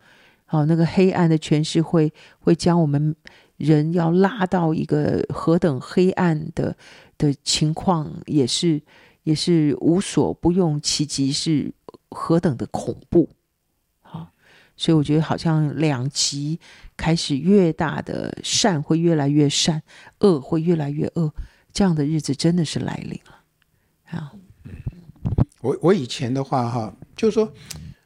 [0.46, 3.14] 好，那个黑暗的权势会会将我们
[3.58, 6.74] 人要拉到一个何等黑暗的
[7.18, 8.80] 的情况，也是。
[9.24, 11.72] 也是无所不用其极，是
[12.10, 13.30] 何等的恐怖，
[14.00, 14.32] 好，
[14.76, 16.58] 所以我觉得好像两极
[16.96, 19.82] 开始越大的善会越来越善，
[20.20, 21.32] 恶会越来越恶，
[21.72, 23.44] 这样的日子真的是来临了。
[24.04, 24.36] 好，
[25.60, 27.52] 我我以前的话哈，就是说，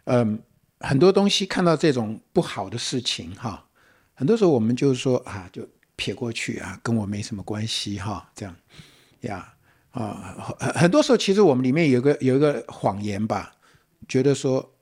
[0.05, 0.39] 嗯，
[0.81, 3.67] 很多东西看到这种不好的事情哈，
[4.15, 8.55] 很多时候我们就是说啊，就撇过去啊，跟我没什么关系哈，这样
[9.23, 9.55] 呀。
[9.97, 13.51] 啊，很很多时候，其实我们里面有个有一个谎言吧，
[14.07, 14.75] 觉得说，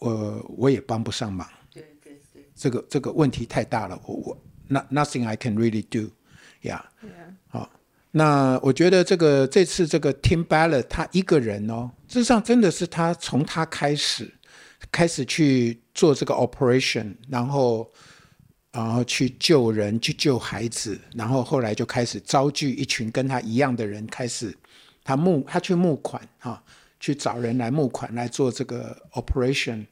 [0.00, 1.48] 呃，我也帮不上忙。
[1.72, 4.38] 对对对，这个这个问题太大了，我我
[4.90, 6.82] nothing I can really do，yeah。
[7.48, 7.70] 好，
[8.10, 14.30] 那我觉得这个这次这个 Tim Ballard 他一个人哦，事实上真的是他从他开始
[14.90, 17.90] 开始去做这个 operation，然后
[18.72, 24.56] 然后去救人，去救孩子，然后后来就开始招聚一群跟他一样的人，开始
[25.04, 26.62] 他募他去募款哈，
[26.98, 29.84] 去找人来募款来做这个 operation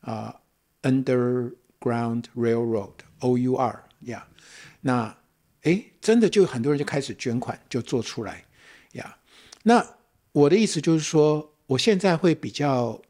[0.00, 0.38] 啊、
[0.82, 4.42] 呃、，Underground Railroad O U R 呀、yeah，
[4.82, 5.16] 那
[5.62, 8.44] 诶真的就很多人就开始捐款，就做出来
[8.92, 9.16] 呀。
[9.62, 9.84] 那
[10.32, 13.00] 我的意思就是说，我现在会比较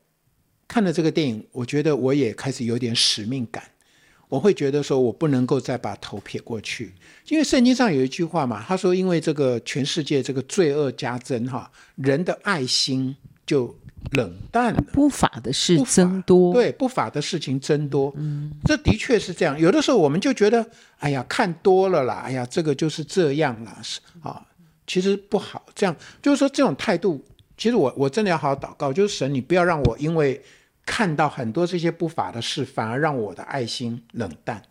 [0.69, 3.65] 看了这个电影，我觉得我也开始有点使命感。
[4.29, 6.93] 我会觉得说，我不能够再把头撇过去，
[7.29, 13.15] 因为圣经上有一句话嘛，他说，因为这个全世界这个罪恶加增，哈，人的爱心
[13.47, 13.73] 就
[14.13, 19.57] 冷淡了，不法的事增多，对，不法的事情增多，嗯，这的确是这样。
[19.59, 20.67] 有的时候我们就觉得，
[20.99, 24.45] 哎呀，看多了啦，哎呀，这个就是这样啦，是啊，
[24.89, 25.65] 其实不好。
[25.73, 27.25] 这样就是说，这种态度，
[27.57, 30.43] 其实我我真的要好好祷告，就是神，你不要让我因为。
[30.87, 34.63] 看到很多这些不法的事，反而让我的爱心冷淡。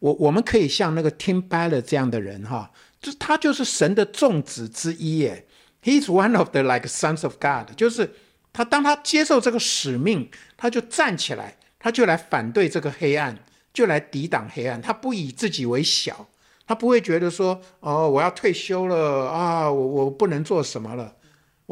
[0.00, 5.46] 我我们可以像那个 Tim Ballard 这样的人哈，就他就是神的众子之一耶。
[5.84, 8.10] He's one of the like sons of God，就是
[8.52, 13.38] 他当他接受这个使命，他就站起来，他就来反对这个黑暗，
[13.72, 14.82] 就来抵挡黑暗。
[14.82, 16.28] 他不以自己为小，
[16.66, 21.14] 他不会觉得说哦，我要退休了啊，我我不能做什么了。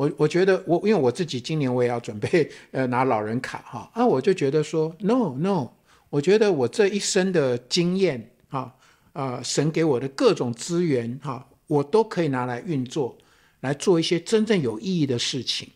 [0.01, 5.69] 我我觉得我因为我自己今年我也要准备呃拿老人卡哈啊，我就觉得说 no no，
[6.09, 8.75] 我觉得我这一生的经验哈
[9.13, 13.15] 啊、呃、神给我的各种资源哈，我都可以拿来运作，
[13.61, 15.69] 来做一些真正有意义的事情。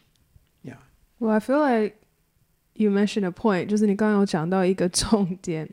[0.64, 0.78] Yeah.
[1.18, 1.96] Well, I feel like
[2.72, 5.68] you mentioned a point，就是你刚刚有讲到一个重点，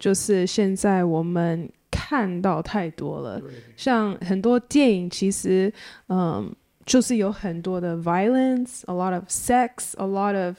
[0.00, 3.40] 就是现在我们看到太多了，
[3.76, 5.72] 像很多电影其实
[6.08, 6.52] 嗯。
[6.85, 10.55] 就是有很多的 violence，a lot of sex，a lot of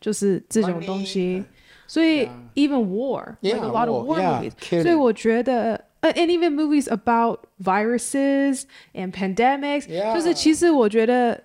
[0.00, 1.44] 就是这种东西，
[1.86, 2.30] 所以 yeah.
[2.54, 10.14] even war，like a lot of war movies，、yeah, 所以我觉得，and even movies about viruses and pandemics，、yeah.
[10.14, 11.44] 就是其实我觉得，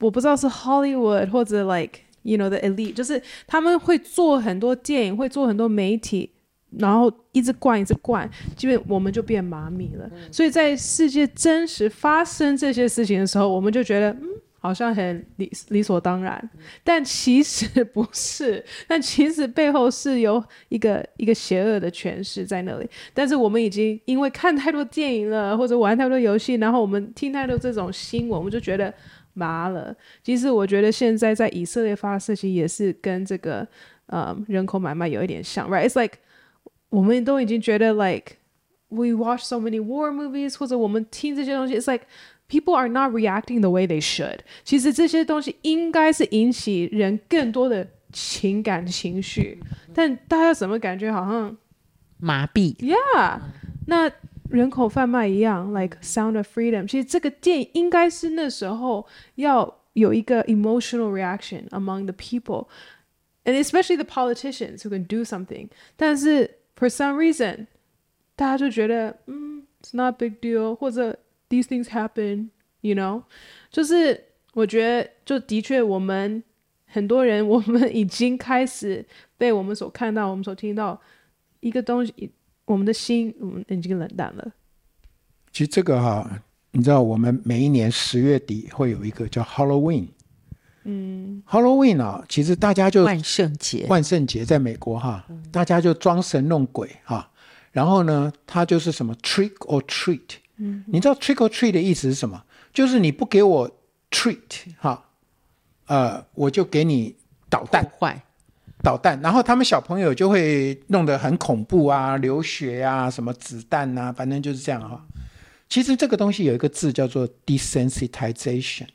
[0.00, 6.32] 我不知道是 Hollywood 或者 like you know the elite，就是他们会做很多电影，会做很多媒体。
[6.77, 10.09] 然后一直灌，一直灌，基本我们就变麻痹了。
[10.31, 14.27] 所以在世界真实发生这些事情的时候，我们就觉得，嗯，
[14.59, 16.49] 好像很理理所当然。
[16.83, 22.89] 但其实不是，但其实背后是有一个一个邪恶的诠释在那里。
[23.13, 28.93] 但是我们已经因为看太多电影了，或者玩太多游戏，然后我们听太多这种新闻，我们就觉得
[29.33, 29.95] 麻了。
[30.21, 33.65] 其实我觉得现在在以色列发生事情也是跟这个
[34.07, 36.17] 呃人口买卖有一点像，right？It's like
[36.90, 38.36] 我们都已经觉得，like
[38.88, 42.06] we watch so many war movies，或者我们听这些东西，it's like
[42.48, 44.40] people are not reacting the way they should。
[44.64, 49.58] 其实这些东西应该是引起人更多的情感情绪，
[49.94, 51.56] 但大家怎么感觉好像
[52.18, 52.76] 麻痹？
[52.76, 53.40] Yeah，
[53.86, 54.12] 那
[54.50, 56.86] 人口贩卖一样，like Sound of Freedom。
[56.86, 65.68] 其实这个电影应该是那时候要有一个 emotional reaction among the people，and especially the politicians who can do something。
[65.96, 67.65] 但是 For some reason，
[68.35, 71.17] 大家就觉得，嗯，it's not a big deal，或者
[71.49, 73.23] these things happen，you know，
[73.71, 76.43] 就是我觉得，就的确，我们
[76.85, 79.03] 很多人，我们已经开始
[79.37, 81.01] 被我们所看到、我们所听到
[81.61, 82.31] 一个东西，
[82.65, 84.53] 我们的心，我们已经冷淡了。
[85.51, 90.09] 其实这个哈，你知道，我们每一年十月底会有一个叫 Halloween。
[90.89, 95.21] 嗯，Halloween 啊，其实大家就万圣节，万圣节在美国哈，
[95.51, 97.29] 大家就装神弄鬼哈，
[97.73, 102.41] 然后呢，它就是什么 trick or treat，嗯，你知道 trick or treat 的意思是什么？
[102.73, 103.69] 就是你不给我
[104.09, 104.39] treat
[104.79, 105.03] 哈，
[105.87, 107.13] 呃，我就给你
[107.49, 108.23] 捣蛋，坏，
[108.81, 115.05] 捣蛋，然后他们小朋友就会弄得很恐怖啊，流血啊，什么子弹啊，反正就是这样哈。
[115.67, 118.87] 其实这个东西有一个字叫做 desensitization。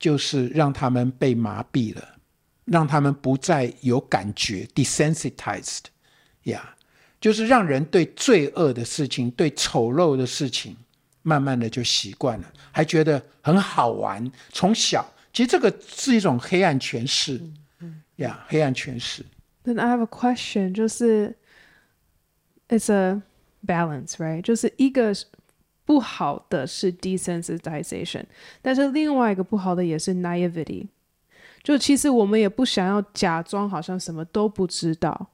[0.00, 2.16] 就是让他们被麻痹了，
[2.64, 5.82] 让他们不再有感觉，desensitized，
[6.44, 6.74] 呀，
[7.20, 10.74] 就是让人对罪恶的事情、对丑陋的事情，
[11.20, 14.32] 慢慢的就习惯了，还觉得很好玩。
[14.48, 17.38] 从小，其实这个是一种黑暗诠释，
[18.16, 19.22] 呀，黑暗诠释。
[19.64, 21.36] Then I have a question，就是
[22.70, 23.20] it's a
[23.66, 24.40] balance，right？
[24.40, 25.14] 就是一个。
[25.90, 28.22] 不好的是 desensitization，
[28.62, 30.86] 但是另外一个不好的也是 naivety，
[31.64, 35.30] 就其实我们也不想要假装好像什么都不知道，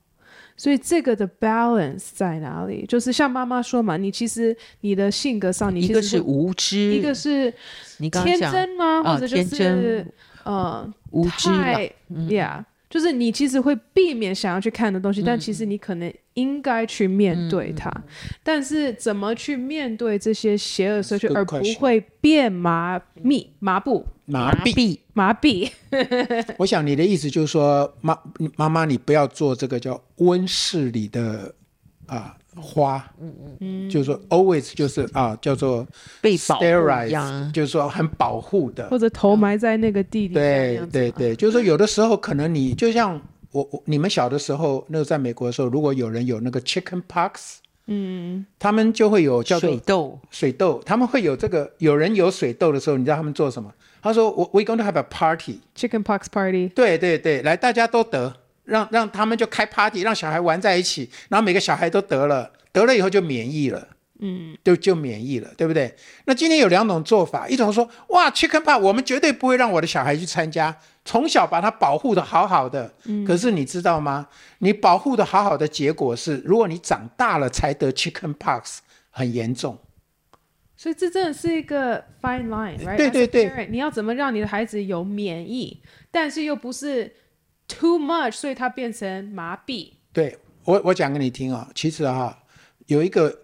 [0.57, 2.87] 所以这个的 balance 在哪里？
[2.87, 7.53] 就是像妈妈说嘛，你其实你的性格上，你其实一个是无知，一个是
[7.99, 9.03] 你天真吗？
[9.03, 10.07] 或者就是
[10.45, 16.11] 呃无知太，Yeah，就是你其实会避免想要去看的东西，但其实你可能。
[16.37, 17.91] 应该去面对它。
[17.91, 18.03] 嗯、
[18.43, 25.71] 但是怎么去面对这些邪恶社区，而不会变麻痹、麻布、麻痹、麻痹？
[26.57, 28.17] 我想你的意思就是说，妈
[28.57, 31.55] 妈妈，你不要做这个叫温室里的
[32.07, 32.37] 啊。
[32.59, 35.87] 花，嗯嗯嗯，就是说，always 就是啊，叫做
[36.23, 36.65] 被保护，
[37.53, 40.33] 就是说很保护的，或者头埋在那个地里。
[40.33, 43.21] 对对对，就是说有的时候可能你就像
[43.57, 53.73] 我我你们小的时候，那个在美国的时候，如果有人有那个 chicken pox，嗯，他们就会有叫做水痘，水痘，他们会有这个有人有水痘的时候，你知道他们做什么？
[54.03, 58.35] 他说我 we going to have a party，chicken pox party，对对对，来大家都得。
[58.67, 63.87] 让让他们就开 party，让小孩玩在一起，然后每个小孩都得了，得了以后就免疫了，
[64.19, 65.95] 嗯，就就免疫了，对不对？
[66.25, 70.77] 那今天有两种做法，一种说，哇，Chicken Pox，我们绝对不会让我的小孩去参加，
[71.07, 72.93] 从小把它保护的好好的。
[73.05, 74.29] 嗯，可是你知道吗？
[74.59, 79.79] 你保护的好好的结果是，如果你长大了才得 Chicken Pox，很严重。
[80.77, 82.99] 所以这真的是一个 fine line，right？
[82.99, 85.81] 对对对，你要怎么让你的孩子有免疫，
[86.11, 87.15] 但是又不是。
[87.69, 89.95] Too much，所以它变成麻痹。
[90.13, 91.73] 对我，我讲给你听啊、哦。
[91.75, 92.39] 其实哈、啊，
[92.87, 93.37] 有一个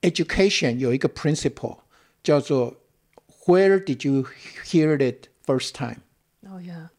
[0.00, 1.78] education 有一个 principle
[2.20, 2.74] 叫做
[3.46, 4.26] Where did you
[4.64, 5.98] hear it first time？
[6.42, 6.90] 哦呀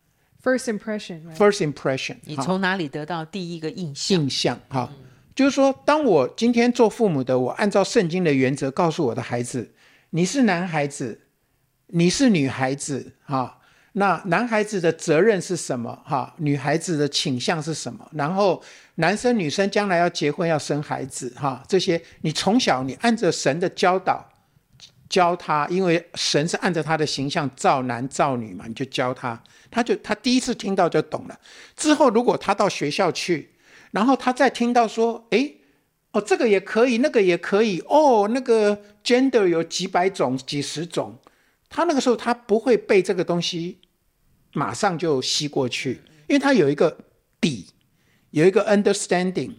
[0.43, 1.35] ，first impression。
[1.35, 2.17] First impression。
[2.23, 4.21] 你从哪里得到第一个印象？
[4.21, 4.89] 印象哈，
[5.35, 9.73] 就是说，当我今天做父母的，我按照圣经的原则告诉我的孩子，
[10.11, 11.21] 你是男孩子，
[11.87, 13.55] 你是女孩子，哈。
[13.93, 15.99] 那男孩子的责任是什么？
[16.05, 18.07] 哈，女孩子的倾向是什么？
[18.13, 18.61] 然后
[18.95, 24.23] 男生女生将来要结婚要生孩子，哈，这些你从小你按着神的教导
[25.09, 29.41] 教他，因为神是按照他的形象造男造女嘛，你就教他，
[29.71, 31.39] 他就他第一次听到就懂了。
[31.75, 33.49] 之后如果他到学校去，
[33.91, 35.57] 然后他再听到说，诶，
[36.11, 41.17] 哦，这个也可以，那个也可以，哦，那个 gender 有几百种、几十种。
[41.67, 43.79] 他那个时候他不会被这个东西
[44.53, 46.97] 马上就吸过去，因为他有一个
[47.41, 47.67] 底，
[48.29, 49.53] 有一个 understanding。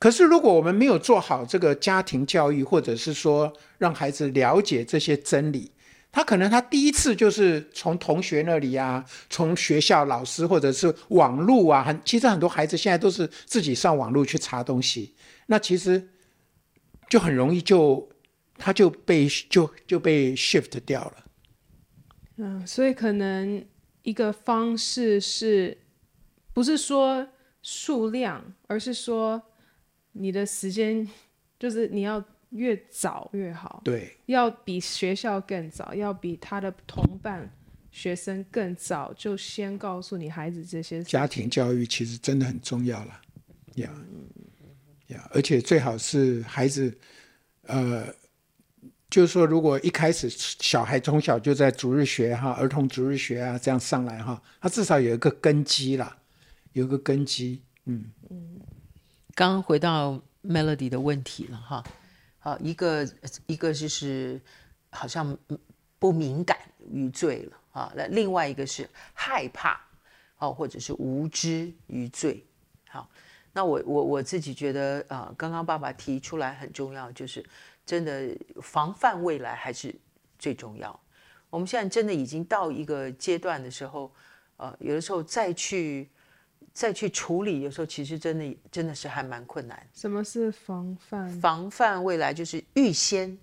[0.00, 5.70] 可是如果我们没有做好这个家庭教育，或者是说让孩子了解这些真理，
[6.10, 15.14] 他可能他第一次就是从同学那里啊，从学校老师或者是网络啊，很其实很多孩子现在都是自己上网络去查东西，
[15.46, 16.08] 那其实
[17.10, 18.08] 就很容易就
[18.56, 21.12] 他就被就就被 shift 掉了。
[22.38, 23.62] 嗯，所以可能
[24.00, 25.76] 一个方式是，
[26.54, 27.28] 不是说
[27.60, 29.42] 数量，而是说
[30.12, 31.08] 你的时间，
[31.58, 33.80] 就是你要越早越好。
[33.84, 37.50] 对，要比学校更早，要比他的同伴
[37.90, 41.02] 学生更早，就先告诉你孩子这些。
[41.02, 43.20] 家庭教育其实真的很重要了，
[43.76, 43.90] 呀，
[45.08, 46.96] 呀，而且最好是孩子，
[47.62, 48.06] 呃。
[49.10, 56.16] 就是说，如果一开始小孩从小就在逐日学哈、儿童逐日学啊这样上来哈，他至少有一个根基啦，
[56.74, 57.60] 有一个根基。
[57.86, 58.59] 嗯嗯。
[59.40, 61.82] 刚回到 Melody 的问题了哈，
[62.40, 63.08] 好，一个
[63.46, 64.38] 一个就是
[64.90, 65.34] 好像
[65.98, 66.58] 不敏感
[66.92, 69.80] 于罪了啊，那另外一个是害怕
[70.36, 72.44] 哦，或者是无知于罪。
[72.90, 73.08] 好，
[73.54, 77.42] 那我我我自己觉得啊，刚刚爸爸提出来很重要，就是。
[77.86, 79.92] 真的防范未来还是
[80.38, 81.00] 最重要。
[81.48, 84.12] 我们现在真的已经到一个阶段的时候，
[84.58, 86.08] 呃，有的时候再去
[86.72, 89.86] 再去处理，有时候其实真的真的是还蛮困难。
[89.94, 91.28] 什么是防范？
[91.40, 93.36] 防范未来就是预先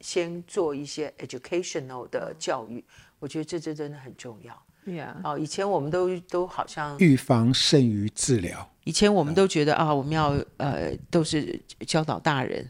[0.00, 2.84] 先做一些 educational 的教育，
[3.18, 4.62] 我觉得这这真的很重要。
[4.86, 5.14] Yeah.
[5.24, 8.70] 哦，以前我们都都好像预防胜于治疗。
[8.84, 12.68] 以前我们都觉得啊，我们要呃都是教导大人，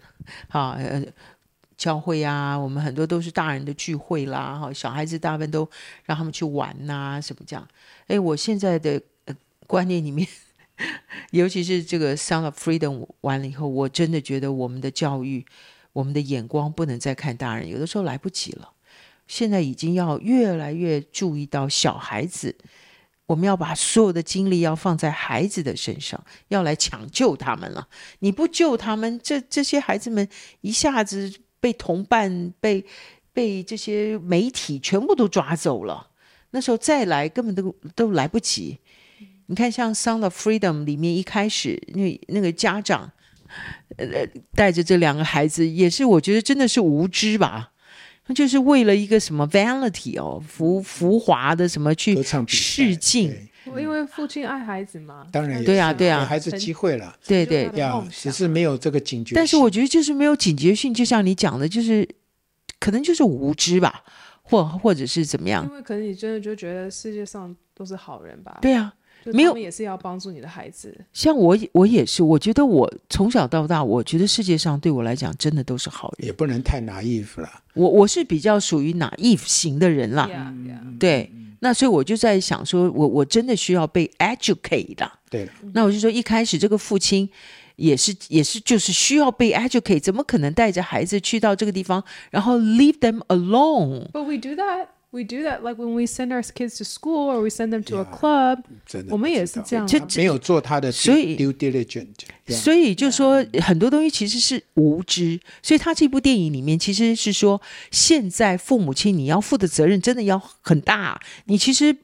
[0.49, 1.05] 哈呃
[1.77, 5.69] 教会啊，我们很多都是大人的聚会啦，哈小孩子大部分都
[6.05, 7.69] 让他们去玩呐、啊，什么这样。
[8.07, 9.01] 哎，我现在的、呃、
[9.67, 10.27] 观念里面，
[11.33, 15.45] 尤其是这个 Sound of Freedom 完了以后，我真的觉得我们的教育，
[15.93, 18.71] 我们的眼光不能再看大人，有的时候来不及了。
[19.27, 22.55] 现在已经要越来越注意到小孩子，
[23.25, 27.89] 我们要把所有的精力要放在孩子的身上，要来抢救他们了。
[28.19, 30.29] 你不救他们，这这些孩子们
[30.61, 32.85] 一下子被同伴、被
[33.33, 36.11] 被这些媒体全部都抓走了，
[36.51, 38.79] 那时候再来根本都都来不及。
[39.47, 43.11] 你看，像《Sound of Freedom》里面一开始那那个家长，
[43.97, 44.07] 呃，
[44.55, 47.73] 带着这两个孩子，也是我觉得真的是无知吧。
[48.27, 52.17] 那就是为了一个什么 vanity 哦，浮浮华的什么去
[52.47, 53.49] 试镜。
[53.67, 59.35] 因为父亲爱孩子嘛，当然对啊对啊，给孩子机会了，对对，要只是没有这个警觉。
[59.35, 62.07] 但是我觉得就是没有警觉性，就像你讲的，就是
[62.79, 64.05] 可能就是无知吧，
[64.43, 65.65] 或或者是怎么样？
[65.65, 68.59] 因为可能你真的就觉得世界上都是好人吧？
[68.61, 68.93] 对啊，
[69.33, 70.97] 没有也是要帮助你的孩子。
[71.13, 77.49] 像我我也是，我觉得我从小到大，我觉得世界上对我来讲真的都是好人，也不能太 naive 了。
[77.75, 80.99] 我我是比较属于 naive 型的人啦，yeah, yeah.
[80.99, 81.31] 对。
[81.61, 85.11] 那所以我就在想说，我我真的需要被 educate 的。
[85.31, 87.27] 对了，那我就说一开始这个父亲
[87.77, 94.89] 也是也是就是需要被 educate，怎么可能带着孩子去到这个地方，然后 leave them alone？But we do that.
[95.15, 97.85] We do that like when we send our kids to school or we send them
[97.85, 98.65] to a club，
[99.11, 102.09] 我们也是这样，就没有做他的所以 due diligent。
[102.49, 107.63] 所以就说很多东西其实是无知，所以他这部电影里面其实是说，
[107.93, 111.97] 现在父母亲你要负的责任真的要很大，你其实。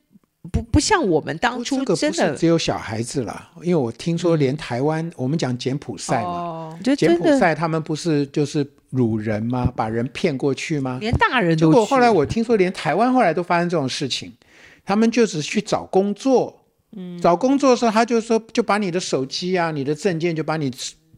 [0.51, 9.70] 不不像我们当初真的，只有小孩子了，因为我听说连台湾，嗯、我们讲柬埔寨嘛，哦、柬埔寨他们不是就是掳人吗？
[9.76, 10.97] 把人骗过去吗？
[11.01, 11.68] 连大人都。
[11.68, 14.32] 结果后来我听说，连台湾后来都发生这种事情，
[14.84, 16.64] 他们就是去找工作，
[16.97, 20.72] 嗯，找工作的时候他就说，就把你的手机啊、你的证件就把你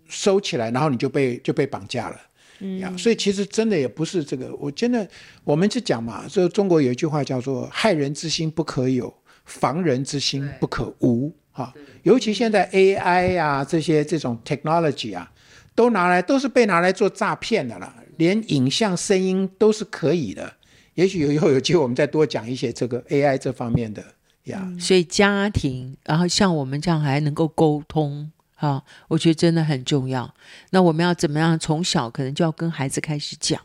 [0.09, 2.16] 收起来，然后你就被就被绑架了，
[2.62, 5.06] 嗯，所以其实真的也不是这个，我真的
[5.44, 9.12] 我们就讲嘛，就中国有一句话叫做“害人之心不可有”。
[9.44, 15.28] 防人之心不可无，哈，尤其现在 AI 啊，这些这种 technology 啊，
[15.74, 20.54] 都拿来都是被拿来做诈骗的了，连影像、声音都是可以的。
[20.94, 24.00] 也许以后有机会，我们再多讲一些这个 AI 这方面的
[24.44, 24.64] 呀。
[24.78, 28.30] 所以家庭，然后像我们这样还能够沟通，
[28.62, 30.32] 哈，我觉得真的很重要。
[30.70, 31.58] 那我们要怎么样？
[31.58, 33.60] 从小可能就要跟孩子开始讲，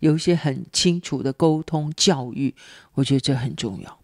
[0.00, 2.52] 有一些很清楚的沟通教育，
[2.94, 3.98] 我觉得这很重要。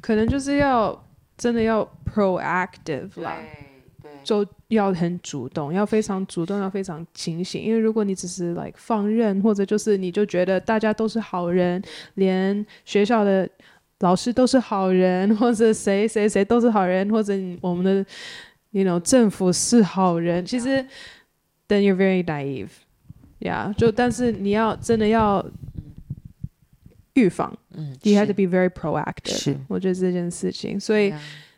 [0.00, 0.98] 可能就是要
[1.36, 3.36] 真的要 proactive 啦，
[4.24, 7.62] 就要很主动，要非常主动，要非常清醒。
[7.62, 11.82] 因为如果你只是 like 放任，或者就是你就觉得大家都是好人，
[12.14, 13.46] 连学校的
[14.00, 18.06] 老师都是好人，或者谁谁谁都是好人，或者我们的
[18.72, 20.84] you know 政府是好人，其实
[21.68, 23.72] then you're very naive，yeah。
[23.74, 25.42] 就但是你要真的要。
[27.14, 29.36] 预防，嗯，you have to be very proactive。
[29.36, 31.12] 是，我觉得这件事情，所以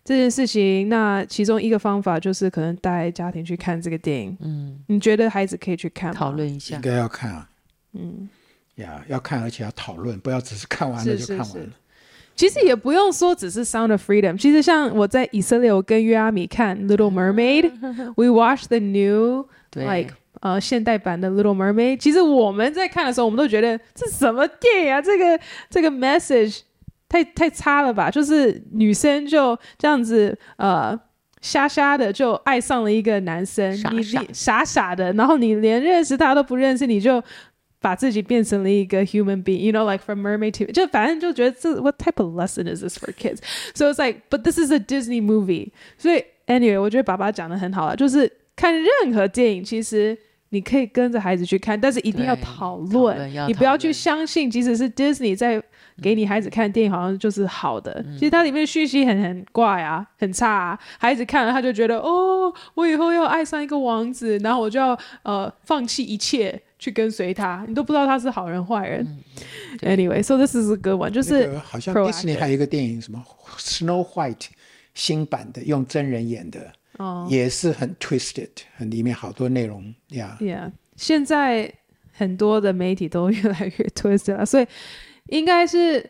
[0.05, 4.37] 这件事情，那其中一个方法就是可能带家庭去看这个电影。
[4.41, 6.19] 嗯，你觉得孩子可以去看吗？
[6.19, 7.49] 讨论一下，应该要看啊。
[7.93, 8.29] 嗯，
[8.75, 11.55] 呀，要看，而且要讨论，不要只是看完了就看完了。
[11.55, 11.71] 是是是。
[12.35, 20.15] 其实也不用说只是 Sound of Freedom，其实像我在以色列，我跟约阿米看 Little Mermaid，we watched the new like。
[20.41, 25.01] 呃，现代版的《Little Mermaid》，其实我们在看的时候，我们都觉得这什么电影啊？
[25.01, 26.61] 这个这个 message
[27.09, 28.11] 太太差了吧？
[28.11, 30.99] 就是女生就这样子，呃，
[31.41, 37.23] 瞎瞎的就爱上了一个男生，傻傻你你傻傻的，然后你连认识他都不认识，你就
[37.85, 43.13] 把自己变成了一个 human being，you know like from mermaid to 就反正就觉得这 what type of lesson is this for
[43.13, 45.73] kids？So it's like but this is a Disney movie。
[45.99, 50.17] 所以 anyway，我觉得爸爸讲的很好啊，就是看任何电影其实。
[50.51, 53.29] 你可以跟着孩子去看，但是一定要讨论。
[53.49, 55.61] 你不要去相信，即使是 Disney 在
[56.01, 57.91] 给你孩子看电影，好像就是好的。
[58.07, 60.79] 嗯、其实它里面讯息很很怪啊，很差啊。
[60.97, 67.65] 孩子看了他就觉得，哦，我以后要爱上一个王子，然后我就要呃放弃一切去跟随他。
[67.67, 69.03] 你都不知道他是好人坏人。
[69.81, 73.25] 嗯、Anyway，so this is a good one，就是、那个、好像 Disney 还有一个电影，什么
[73.57, 74.49] Snow White
[74.93, 76.71] 新版的，用真人演的。
[76.99, 80.37] 哦，也是很 twisted，很里面好多内容呀。
[80.41, 81.73] Yeah，现在
[82.13, 84.67] 很多的媒体都越来越 twisted 了，所以
[85.31, 86.09] 应该是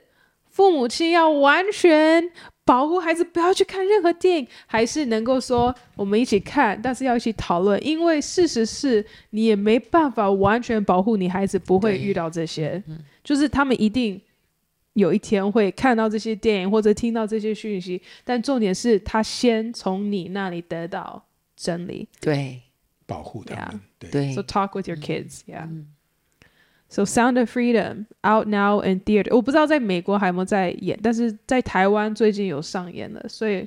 [0.55, 2.31] 父母亲要完全
[2.65, 12.81] 保护孩子，不要去看任何电影，还是能够说我们一起看，但是要一起讨论，因为事实是你也没办法完全保护你孩子不会遇到这些，
[13.25, 14.21] 就是他们一定。
[14.95, 21.21] 有一天会看到这些电影或者听到这些讯息，但重点是他先从你那里得到
[21.57, 22.63] 真理，对，
[23.05, 24.09] 保护他们，对。
[24.09, 24.33] 对。
[24.33, 25.89] So talk with your kids, yeah.、嗯、
[26.95, 33.67] So Sound of Freedom out now in theater，我不知道在美国还有没有在演，但是在台湾最近有上演了，所以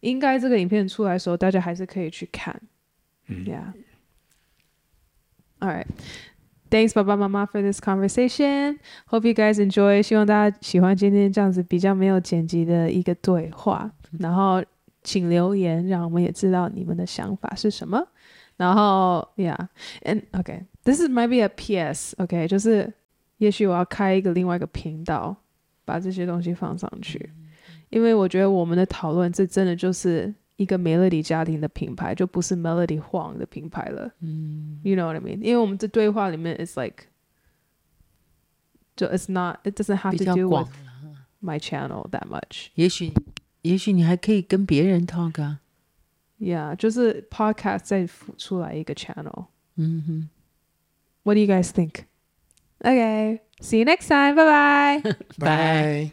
[0.00, 2.54] 应该这个影片出来的时候，大家还是可以去看。
[3.28, 3.72] 嗯、yeah.
[5.58, 5.86] All right.
[6.68, 8.78] Thanks，爸爸妈妈，for this conversation.
[9.08, 10.02] Hope you guys enjoy.
[10.02, 13.90] 希望大家喜欢今天这样子比较没有剪辑的一个对话。
[14.18, 14.62] 然后
[15.02, 18.06] 请留言，让我们也知道你们的想法是什么。
[18.58, 20.24] 然后，Yeah，and
[20.85, 22.13] OK，this is maybe a PS.
[22.17, 22.91] OK，就是
[23.37, 25.35] 也许我要开一个另外一个频道，
[25.85, 27.31] 把这些东西放上去，
[27.89, 34.11] 因为我觉得我们的讨论，这真的就是一个 Melody 家庭的品牌，就不是 Melody Huang 的品牌了。
[34.19, 35.41] 嗯，You know what I mean？
[35.41, 37.05] 因为我们这对话里面，It's like，
[38.95, 40.69] 就 It's not，It doesn't have to do with
[41.41, 42.67] my channel that much。
[42.75, 43.11] 也许，
[43.63, 45.59] 也许你还可以跟别人 talk 啊。
[46.39, 48.07] Yeah，就是 Podcast 再
[48.37, 49.45] 出来一个 channel。
[49.75, 50.29] 嗯哼。
[51.26, 52.06] What do you guys think?
[52.84, 54.36] Okay, see you next time.
[54.36, 55.14] Bye bye.
[55.38, 56.12] Bye.